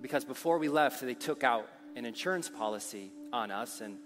because 0.02 0.26
before 0.26 0.58
we 0.58 0.68
left, 0.68 1.02
they 1.02 1.14
took 1.14 1.44
out 1.44 1.70
an 1.96 2.06
insurance 2.06 2.50
policy 2.50 3.12
on 3.34 3.52
us. 3.52 3.82
And 3.82 3.98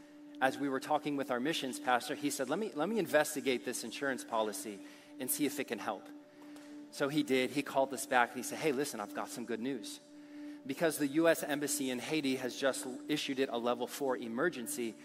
as 0.42 0.58
we 0.58 0.70
were 0.70 0.80
talking 0.80 1.18
with 1.18 1.32
our 1.32 1.40
missions 1.40 1.80
pastor, 1.80 2.16
he 2.16 2.30
said, 2.30 2.50
Let 2.50 2.60
me, 2.60 2.72
let 2.76 2.90
me 2.90 3.00
investigate 3.00 3.66
this 3.66 3.84
insurance 3.84 4.24
policy 4.24 4.80
and 5.20 5.30
see 5.30 5.46
if 5.46 5.60
it 5.60 5.66
can 5.66 5.80
help. 5.80 6.08
So 6.92 7.10
he 7.10 7.24
did. 7.24 7.52
He 7.52 7.62
called 7.62 7.94
us 7.94 8.06
back 8.06 8.30
and 8.30 8.38
he 8.38 8.44
said, 8.44 8.60
Hey, 8.60 8.72
listen, 8.72 9.00
I've 9.00 9.14
got 9.14 9.30
some 9.30 9.46
good 9.46 9.60
news 9.60 10.00
because 10.68 10.98
the 10.98 11.08
U.S. 11.08 11.44
Embassy 11.44 11.92
in 11.92 12.00
Haiti 12.00 12.36
has 12.38 12.56
just 12.56 12.88
issued 13.08 13.40
it 13.40 13.50
a 13.52 13.58
level 13.58 13.88
four 13.88 14.18
emergency, 14.18 14.96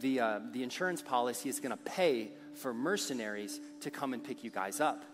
the, 0.00 0.20
uh, 0.20 0.40
the 0.52 0.62
insurance 0.62 1.00
policy 1.00 1.48
is 1.48 1.60
going 1.60 1.70
to 1.70 1.82
pay 1.82 2.30
for 2.54 2.74
mercenaries 2.74 3.60
to 3.80 3.90
come 3.90 4.12
and 4.12 4.22
pick 4.22 4.44
you 4.44 4.50
guys 4.50 4.80
up. 4.80 5.04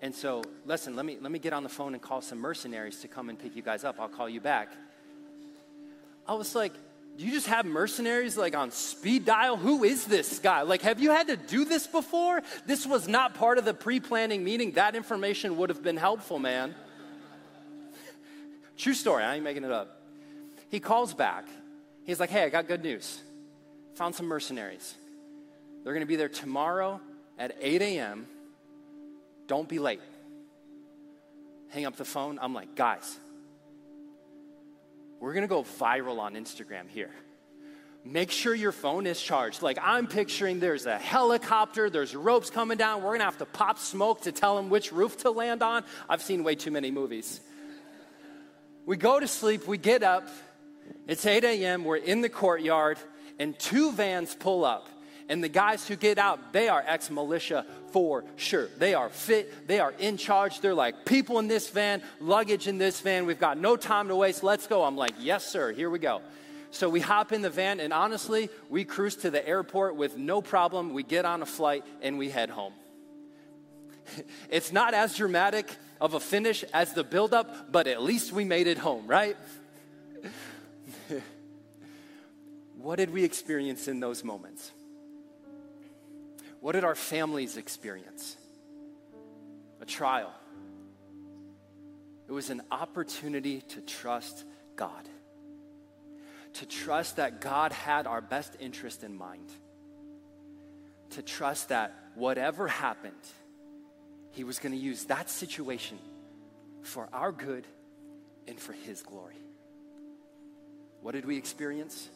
And 0.00 0.14
so, 0.14 0.42
listen, 0.64 0.96
let 0.96 1.04
me, 1.04 1.18
let 1.20 1.30
me 1.30 1.38
get 1.38 1.52
on 1.52 1.62
the 1.62 1.68
phone 1.68 1.94
and 1.94 2.02
call 2.02 2.20
some 2.20 2.38
mercenaries 2.38 3.00
to 3.00 3.08
come 3.08 3.28
and 3.28 3.38
pick 3.38 3.56
you 3.56 3.62
guys 3.62 3.84
up. 3.84 3.96
I'll 4.00 4.08
call 4.08 4.28
you 4.28 4.40
back. 4.40 4.70
I 6.28 6.34
was 6.34 6.54
like, 6.54 6.74
do 7.16 7.24
you 7.24 7.32
just 7.32 7.48
have 7.48 7.66
mercenaries 7.66 8.36
like 8.36 8.54
on 8.54 8.70
speed 8.70 9.24
dial? 9.24 9.56
Who 9.56 9.82
is 9.82 10.04
this 10.04 10.38
guy? 10.38 10.62
Like, 10.62 10.82
have 10.82 11.00
you 11.00 11.10
had 11.10 11.28
to 11.28 11.36
do 11.36 11.64
this 11.64 11.86
before? 11.86 12.42
This 12.66 12.86
was 12.86 13.08
not 13.08 13.34
part 13.34 13.58
of 13.58 13.64
the 13.64 13.74
pre 13.74 13.98
planning 13.98 14.44
meeting. 14.44 14.72
That 14.72 14.94
information 14.94 15.56
would 15.56 15.70
have 15.70 15.82
been 15.82 15.96
helpful, 15.96 16.38
man. 16.38 16.74
True 18.76 18.94
story, 18.94 19.24
I 19.24 19.34
ain't 19.34 19.42
making 19.42 19.64
it 19.64 19.72
up. 19.72 20.00
He 20.70 20.78
calls 20.78 21.12
back. 21.12 21.46
He's 22.04 22.20
like, 22.20 22.30
hey, 22.30 22.44
I 22.44 22.50
got 22.50 22.68
good 22.68 22.84
news. 22.84 23.20
Found 23.96 24.14
some 24.14 24.26
mercenaries. 24.26 24.94
They're 25.82 25.92
going 25.92 26.04
to 26.04 26.06
be 26.06 26.16
there 26.16 26.28
tomorrow 26.28 27.00
at 27.38 27.56
8 27.60 27.82
a.m. 27.82 28.26
Don't 29.48 29.68
be 29.68 29.80
late. 29.80 30.00
Hang 31.70 31.86
up 31.86 31.96
the 31.96 32.04
phone. 32.04 32.38
I'm 32.40 32.54
like, 32.54 32.76
guys, 32.76 33.18
we're 35.20 35.32
to 35.42 35.48
go 35.48 35.62
viral 35.62 36.18
on 36.18 36.34
Instagram 36.34 36.88
here. 36.88 37.10
Make 38.04 38.30
sure 38.30 38.54
your 38.54 38.72
phone 38.72 39.06
is 39.06 39.20
charged. 39.20 39.60
Like, 39.60 39.78
I'm 39.82 40.06
picturing 40.06 40.60
there's 40.60 40.86
a 40.86 40.96
helicopter, 40.96 41.90
there's 41.90 42.14
ropes 42.14 42.48
coming 42.48 42.78
down. 42.78 43.02
We're 43.02 43.10
to 43.18 43.24
have 43.24 43.38
to 43.38 43.44
pop 43.44 43.78
smoke 43.78 44.22
to 44.22 44.32
tell 44.32 44.56
them 44.56 44.70
which 44.70 44.92
roof 44.92 45.18
to 45.18 45.30
land 45.30 45.62
on. 45.62 45.84
I've 46.08 46.22
seen 46.22 46.44
way 46.44 46.54
too 46.54 46.70
many 46.70 46.90
movies. 46.90 47.40
We 48.86 48.96
go 48.96 49.20
to 49.20 49.28
sleep, 49.28 49.66
we 49.66 49.76
get 49.76 50.02
up, 50.02 50.28
it's 51.06 51.26
8 51.26 51.44
a.m., 51.44 51.84
we're 51.84 51.96
in 51.96 52.22
the 52.22 52.30
courtyard, 52.30 52.96
and 53.38 53.58
two 53.58 53.92
vans 53.92 54.34
pull 54.34 54.64
up. 54.64 54.88
And 55.28 55.44
the 55.44 55.48
guys 55.48 55.86
who 55.86 55.94
get 55.94 56.16
out, 56.16 56.52
they 56.52 56.68
are 56.68 56.82
ex 56.86 57.10
militia 57.10 57.66
for 57.92 58.24
sure. 58.36 58.68
They 58.78 58.94
are 58.94 59.10
fit, 59.10 59.68
they 59.68 59.78
are 59.78 59.92
in 59.98 60.16
charge. 60.16 60.60
They're 60.60 60.74
like, 60.74 61.04
people 61.04 61.38
in 61.38 61.48
this 61.48 61.68
van, 61.68 62.02
luggage 62.20 62.66
in 62.66 62.78
this 62.78 63.00
van, 63.00 63.26
we've 63.26 63.38
got 63.38 63.58
no 63.58 63.76
time 63.76 64.08
to 64.08 64.16
waste, 64.16 64.42
let's 64.42 64.66
go. 64.66 64.82
I'm 64.84 64.96
like, 64.96 65.12
yes, 65.18 65.46
sir, 65.46 65.72
here 65.72 65.90
we 65.90 65.98
go. 65.98 66.22
So 66.70 66.88
we 66.88 67.00
hop 67.00 67.32
in 67.32 67.42
the 67.42 67.50
van, 67.50 67.80
and 67.80 67.92
honestly, 67.92 68.50
we 68.68 68.84
cruise 68.84 69.16
to 69.16 69.30
the 69.30 69.46
airport 69.46 69.96
with 69.96 70.16
no 70.16 70.42
problem. 70.42 70.92
We 70.92 71.02
get 71.02 71.24
on 71.24 71.42
a 71.42 71.46
flight 71.46 71.84
and 72.02 72.18
we 72.18 72.30
head 72.30 72.50
home. 72.50 72.72
it's 74.50 74.72
not 74.72 74.94
as 74.94 75.14
dramatic 75.16 75.70
of 76.00 76.14
a 76.14 76.20
finish 76.20 76.64
as 76.72 76.92
the 76.94 77.04
buildup, 77.04 77.70
but 77.72 77.86
at 77.86 78.02
least 78.02 78.32
we 78.32 78.44
made 78.44 78.66
it 78.66 78.78
home, 78.78 79.06
right? 79.06 79.36
what 82.78 82.96
did 82.96 83.10
we 83.10 83.24
experience 83.24 83.88
in 83.88 84.00
those 84.00 84.24
moments? 84.24 84.72
What 86.60 86.72
did 86.72 86.84
our 86.84 86.94
families 86.94 87.56
experience? 87.56 88.36
A 89.80 89.84
trial. 89.84 90.32
It 92.28 92.32
was 92.32 92.50
an 92.50 92.62
opportunity 92.70 93.60
to 93.60 93.80
trust 93.80 94.44
God, 94.76 95.08
to 96.54 96.66
trust 96.66 97.16
that 97.16 97.40
God 97.40 97.72
had 97.72 98.06
our 98.06 98.20
best 98.20 98.56
interest 98.60 99.02
in 99.02 99.16
mind, 99.16 99.50
to 101.10 101.22
trust 101.22 101.70
that 101.70 101.94
whatever 102.14 102.68
happened, 102.68 103.14
he 104.32 104.44
was 104.44 104.58
going 104.58 104.72
to 104.72 104.78
use 104.78 105.04
that 105.04 105.30
situation 105.30 105.98
for 106.82 107.08
our 107.12 107.32
good 107.32 107.66
and 108.46 108.58
for 108.58 108.72
His 108.72 109.02
glory. 109.02 109.36
What 111.00 111.12
did 111.12 111.24
we 111.24 111.36
experience? 111.36 112.08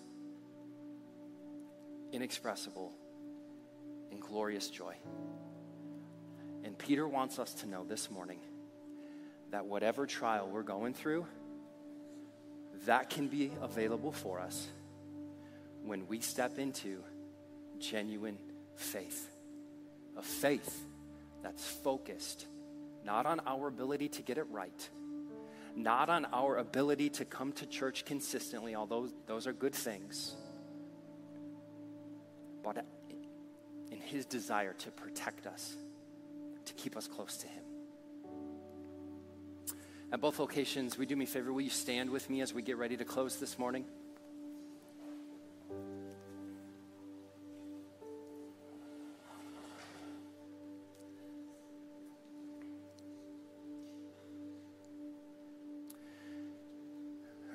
Inexpressible 2.12 2.92
and 4.12 4.20
glorious 4.20 4.68
joy. 4.68 4.94
And 6.62 6.78
Peter 6.78 7.08
wants 7.08 7.40
us 7.40 7.52
to 7.54 7.66
know 7.66 7.84
this 7.84 8.10
morning 8.10 8.38
that 9.50 9.66
whatever 9.66 10.06
trial 10.06 10.48
we're 10.48 10.62
going 10.62 10.94
through, 10.94 11.26
that 12.86 13.10
can 13.10 13.28
be 13.28 13.50
available 13.60 14.12
for 14.12 14.38
us 14.38 14.68
when 15.82 16.06
we 16.06 16.20
step 16.20 16.58
into 16.58 17.02
genuine 17.78 18.38
faith. 18.76 19.28
A 20.16 20.22
faith 20.22 20.84
that's 21.42 21.66
focused 21.66 22.46
not 23.04 23.26
on 23.26 23.40
our 23.46 23.66
ability 23.66 24.08
to 24.08 24.22
get 24.22 24.38
it 24.38 24.46
right, 24.50 24.88
not 25.74 26.08
on 26.08 26.26
our 26.32 26.58
ability 26.58 27.10
to 27.10 27.24
come 27.24 27.52
to 27.52 27.66
church 27.66 28.04
consistently, 28.04 28.76
although 28.76 29.08
those 29.26 29.46
are 29.46 29.52
good 29.52 29.74
things, 29.74 30.36
but 32.62 32.84
His 34.12 34.26
desire 34.26 34.74
to 34.74 34.90
protect 34.90 35.46
us, 35.46 35.74
to 36.66 36.74
keep 36.74 36.98
us 36.98 37.06
close 37.06 37.38
to 37.38 37.46
Him. 37.46 37.64
At 40.12 40.20
both 40.20 40.38
locations, 40.38 40.98
we 40.98 41.06
do 41.06 41.16
me 41.16 41.24
a 41.24 41.26
favor. 41.26 41.50
Will 41.50 41.62
you 41.62 41.70
stand 41.70 42.10
with 42.10 42.28
me 42.28 42.42
as 42.42 42.52
we 42.52 42.60
get 42.60 42.76
ready 42.76 42.98
to 42.98 43.06
close 43.06 43.36
this 43.36 43.58
morning? 43.58 43.86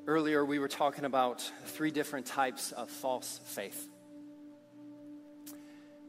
Earlier, 0.08 0.44
we 0.44 0.58
were 0.58 0.68
talking 0.68 1.06
about 1.06 1.42
three 1.66 1.92
different 1.92 2.26
types 2.26 2.72
of 2.72 2.90
false 2.90 3.42
faith. 3.46 3.88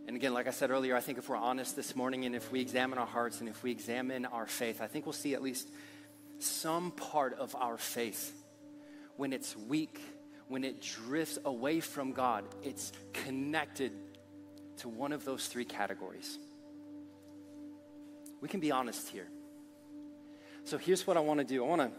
And 0.08 0.16
again, 0.16 0.32
like 0.32 0.48
I 0.48 0.52
said 0.52 0.70
earlier, 0.70 0.96
I 0.96 1.00
think 1.00 1.18
if 1.18 1.28
we're 1.28 1.36
honest 1.36 1.76
this 1.76 1.94
morning 1.94 2.24
and 2.24 2.34
if 2.34 2.50
we 2.50 2.62
examine 2.62 2.98
our 2.98 3.06
hearts 3.06 3.40
and 3.40 3.48
if 3.48 3.62
we 3.62 3.70
examine 3.70 4.24
our 4.24 4.46
faith, 4.46 4.80
I 4.80 4.86
think 4.86 5.04
we'll 5.04 5.12
see 5.12 5.34
at 5.34 5.42
least 5.42 5.68
some 6.38 6.92
part 6.92 7.38
of 7.38 7.54
our 7.54 7.76
faith 7.76 8.32
when 9.18 9.34
it's 9.34 9.54
weak, 9.54 10.00
when 10.48 10.64
it 10.64 10.80
drifts 10.80 11.38
away 11.44 11.80
from 11.80 12.12
God, 12.12 12.44
it's 12.62 12.90
connected 13.12 13.92
to 14.78 14.88
one 14.88 15.12
of 15.12 15.26
those 15.26 15.46
three 15.46 15.66
categories. 15.66 16.38
We 18.40 18.48
can 18.48 18.60
be 18.60 18.70
honest 18.70 19.10
here. 19.10 19.28
So 20.64 20.78
here's 20.78 21.06
what 21.06 21.18
I 21.18 21.20
want 21.20 21.40
to 21.40 21.44
do 21.44 21.62
I 21.62 21.68
want 21.68 21.82
to 21.82 21.90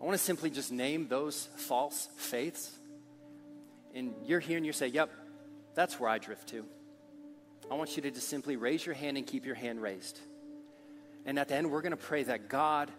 I 0.00 0.04
want 0.04 0.16
to 0.16 0.22
simply 0.22 0.50
just 0.50 0.70
name 0.70 1.08
those 1.08 1.48
false 1.56 2.08
faiths. 2.16 2.70
And 3.92 4.14
you're 4.24 4.38
here 4.38 4.56
and 4.56 4.64
you 4.64 4.72
say, 4.72 4.86
Yep, 4.86 5.10
that's 5.80 5.98
where 5.98 6.10
I 6.10 6.18
drift 6.18 6.50
to. 6.50 6.66
I 7.70 7.74
want 7.74 7.96
you 7.96 8.02
to 8.02 8.10
just 8.10 8.28
simply 8.28 8.56
raise 8.56 8.84
your 8.84 8.94
hand 8.94 9.16
and 9.16 9.26
keep 9.26 9.46
your 9.46 9.54
hand 9.54 9.80
raised. 9.80 10.20
And 11.24 11.38
at 11.38 11.48
the 11.48 11.54
end, 11.54 11.70
we're 11.70 11.80
going 11.80 11.92
to 11.92 11.96
pray 11.96 12.22
that 12.22 12.50
God, 12.50 12.90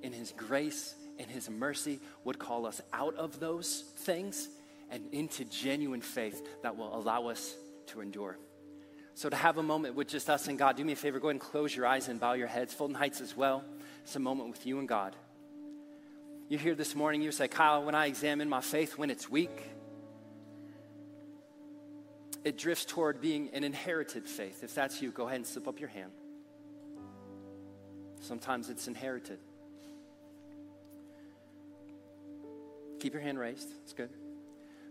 in 0.00 0.14
His 0.14 0.32
grace 0.34 0.94
and 1.18 1.30
His 1.30 1.50
mercy, 1.50 2.00
would 2.24 2.38
call 2.38 2.64
us 2.64 2.80
out 2.90 3.16
of 3.16 3.38
those 3.38 3.84
things 3.98 4.48
and 4.90 5.04
into 5.12 5.44
genuine 5.44 6.00
faith 6.00 6.42
that 6.62 6.74
will 6.78 6.96
allow 6.96 7.26
us 7.26 7.54
to 7.88 8.00
endure. 8.00 8.38
So, 9.14 9.28
to 9.28 9.36
have 9.36 9.58
a 9.58 9.62
moment 9.62 9.94
with 9.94 10.08
just 10.08 10.30
us 10.30 10.48
and 10.48 10.58
God, 10.58 10.78
do 10.78 10.86
me 10.86 10.94
a 10.94 10.96
favor, 10.96 11.20
go 11.20 11.28
ahead 11.28 11.34
and 11.34 11.40
close 11.40 11.76
your 11.76 11.84
eyes 11.84 12.08
and 12.08 12.18
bow 12.18 12.32
your 12.32 12.46
heads. 12.46 12.72
Fulton 12.72 12.94
Heights 12.94 13.20
as 13.20 13.36
well. 13.36 13.62
It's 14.04 14.16
a 14.16 14.20
moment 14.20 14.48
with 14.48 14.64
you 14.64 14.78
and 14.78 14.88
God. 14.88 15.14
You're 16.48 16.60
here 16.60 16.74
this 16.74 16.94
morning, 16.94 17.20
you 17.20 17.30
say, 17.30 17.48
Kyle, 17.48 17.84
when 17.84 17.94
I 17.94 18.06
examine 18.06 18.48
my 18.48 18.62
faith 18.62 18.96
when 18.96 19.10
it's 19.10 19.28
weak, 19.28 19.50
it 22.44 22.58
drifts 22.58 22.84
toward 22.84 23.20
being 23.20 23.50
an 23.52 23.64
inherited 23.64 24.26
faith. 24.26 24.64
If 24.64 24.74
that's 24.74 25.00
you, 25.00 25.10
go 25.10 25.26
ahead 25.26 25.36
and 25.36 25.46
slip 25.46 25.68
up 25.68 25.78
your 25.78 25.88
hand. 25.88 26.10
Sometimes 28.20 28.68
it's 28.68 28.88
inherited. 28.88 29.38
Keep 33.00 33.14
your 33.14 33.22
hand 33.22 33.38
raised. 33.38 33.68
It's 33.82 33.92
good. 33.92 34.10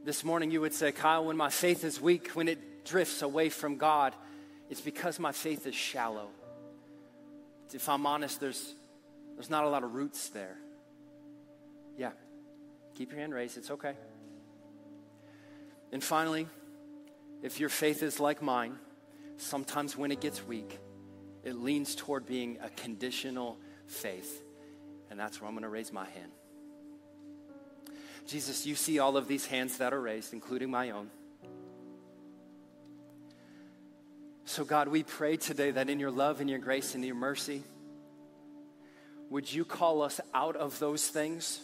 This 0.04 0.24
morning, 0.24 0.52
you 0.52 0.62
would 0.62 0.74
say, 0.74 0.92
Kyle, 0.92 1.26
when 1.26 1.38
my 1.38 1.50
faith 1.50 1.84
is 1.84 2.02
weak, 2.02 2.30
when 2.32 2.48
it 2.48 2.84
drifts 2.84 3.22
away 3.22 3.50
from 3.50 3.78
God, 3.78 4.14
it's 4.70 4.82
because 4.82 5.20
my 5.20 5.32
faith 5.32 5.68
is 5.68 5.76
shallow. 5.76 6.30
If 7.74 7.88
I'm 7.88 8.06
honest, 8.06 8.40
there's, 8.40 8.74
there's 9.36 9.50
not 9.50 9.64
a 9.64 9.70
lot 9.70 9.84
of 9.84 9.94
roots 9.94 10.30
there. 10.30 10.58
Yeah, 11.98 12.12
keep 12.96 13.12
your 13.12 13.20
hand 13.20 13.34
raised. 13.34 13.58
It's 13.58 13.72
okay. 13.72 13.94
And 15.92 16.04
finally, 16.04 16.48
if 17.42 17.60
your 17.60 17.70
faith 17.70 18.04
is 18.04 18.20
like 18.20 18.42
mine, 18.42 18.76
sometimes 19.38 19.98
when 19.98 20.12
it 20.12 20.22
gets 20.22 20.46
weak, 20.46 20.80
it 21.44 21.56
leans 21.56 21.96
toward 21.96 22.26
being 22.26 22.58
a 22.62 22.70
conditional 22.70 23.58
faith. 23.88 24.44
And 25.10 25.20
that's 25.20 25.42
where 25.42 25.48
I'm 25.48 25.54
going 25.54 25.64
to 25.64 25.70
raise 25.70 25.92
my 25.92 26.06
hand. 26.06 26.32
Jesus, 28.28 28.66
you 28.66 28.76
see 28.76 29.00
all 29.00 29.18
of 29.18 29.28
these 29.28 29.46
hands 29.46 29.78
that 29.78 29.94
are 29.94 30.02
raised, 30.02 30.34
including 30.34 30.70
my 30.70 30.92
own. 30.92 31.10
So, 34.46 34.64
God, 34.64 34.88
we 34.88 35.04
pray 35.04 35.38
today 35.38 35.72
that 35.72 35.90
in 35.90 36.00
your 36.00 36.12
love 36.12 36.42
and 36.42 36.50
your 36.50 36.60
grace 36.60 36.94
and 36.94 37.04
your 37.04 37.16
mercy, 37.16 37.64
would 39.30 39.52
you 39.52 39.66
call 39.66 40.02
us 40.02 40.20
out 40.34 40.56
of 40.56 40.78
those 40.80 41.08
things? 41.08 41.62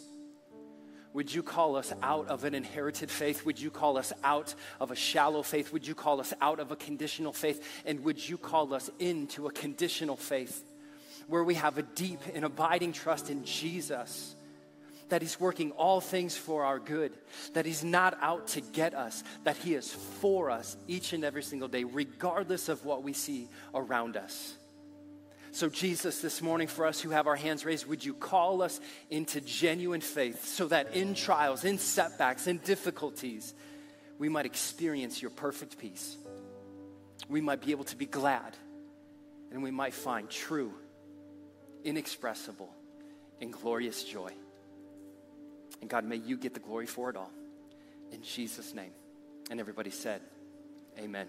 Would 1.18 1.34
you 1.34 1.41
call 1.41 1.78
us 1.78 1.91
out 2.03 2.28
of 2.28 2.43
an 2.43 2.53
inherited 2.53 3.09
faith? 3.09 3.43
Would 3.43 3.59
you 3.59 3.72
call 3.72 3.97
us 3.97 4.13
out 4.24 4.53
of 4.80 4.91
a 4.91 4.95
shallow 4.95 5.41
faith? 5.41 5.74
Would 5.74 5.88
you 5.88 5.95
call 5.95 6.20
us 6.20 6.32
out 6.41 6.59
of 6.59 6.70
a 6.70 6.76
conditional 6.76 7.34
faith? 7.34 7.68
And 7.88 8.03
would 8.03 8.30
you 8.30 8.38
call 8.38 8.72
us 8.76 8.91
into 8.99 9.47
a 9.47 9.51
conditional 9.51 10.15
faith 10.15 10.63
where 11.26 11.43
we 11.43 11.55
have 11.55 11.80
a 11.80 11.82
deep 11.82 12.20
and 12.36 12.45
abiding 12.45 12.93
trust 12.93 13.32
in 13.32 13.43
Jesus? 13.45 14.36
That 15.09 15.24
he's 15.24 15.39
working 15.39 15.72
all 15.72 16.01
things 16.01 16.38
for 16.38 16.63
our 16.63 16.78
good, 16.78 17.13
that 17.53 17.65
he's 17.65 17.84
not 17.84 18.15
out 18.22 18.49
to 18.49 18.61
get 18.61 18.93
us, 18.93 19.24
that 19.43 19.57
he 19.57 19.74
is 19.74 19.91
for 19.91 20.51
us 20.51 20.78
each 20.88 21.13
and 21.13 21.24
every 21.24 21.41
single 21.41 21.68
day, 21.68 21.84
regardless 21.84 22.70
of 22.70 22.86
what 22.86 23.01
we 23.01 23.13
see 23.13 23.49
around 23.74 24.18
us. 24.18 24.55
So, 25.52 25.70
Jesus, 25.70 26.22
this 26.22 26.41
morning 26.41 26.68
for 26.68 26.86
us 26.86 27.00
who 27.00 27.10
have 27.10 27.28
our 27.28 27.36
hands 27.36 27.66
raised, 27.66 27.88
would 27.88 28.04
you 28.04 28.14
call 28.14 28.62
us 28.62 28.80
into 29.10 29.41
genuine 29.41 30.02
faith 30.02 30.45
so 30.45 30.68
that 30.68 30.93
in 30.93 31.16
trials, 31.16 31.64
in 31.64 31.78
setbacks, 31.78 32.48
in 32.48 32.58
difficulties, 32.60 33.54
we 34.20 34.30
might 34.30 34.45
experience 34.45 35.22
your 35.22 35.32
perfect 35.32 35.78
peace? 35.78 36.18
We 37.30 37.41
might 37.41 37.62
be 37.62 37.72
able 37.72 37.86
to 37.86 37.95
be 37.95 38.06
glad 38.06 38.56
and 39.52 39.64
we 39.64 39.72
might 39.72 39.93
find 39.93 40.30
true, 40.30 40.74
inexpressible, 41.84 42.70
and 43.41 43.52
glorious 43.52 44.04
joy. 44.04 44.32
And 45.82 45.89
God, 45.89 46.04
may 46.06 46.18
you 46.18 46.38
get 46.38 46.54
the 46.54 46.60
glory 46.60 46.86
for 46.86 47.10
it 47.10 47.16
all. 47.16 47.32
In 48.12 48.22
Jesus' 48.22 48.74
name. 48.74 48.91
And 49.50 49.60
everybody 49.60 49.91
said, 49.91 50.22
Amen. 51.00 51.28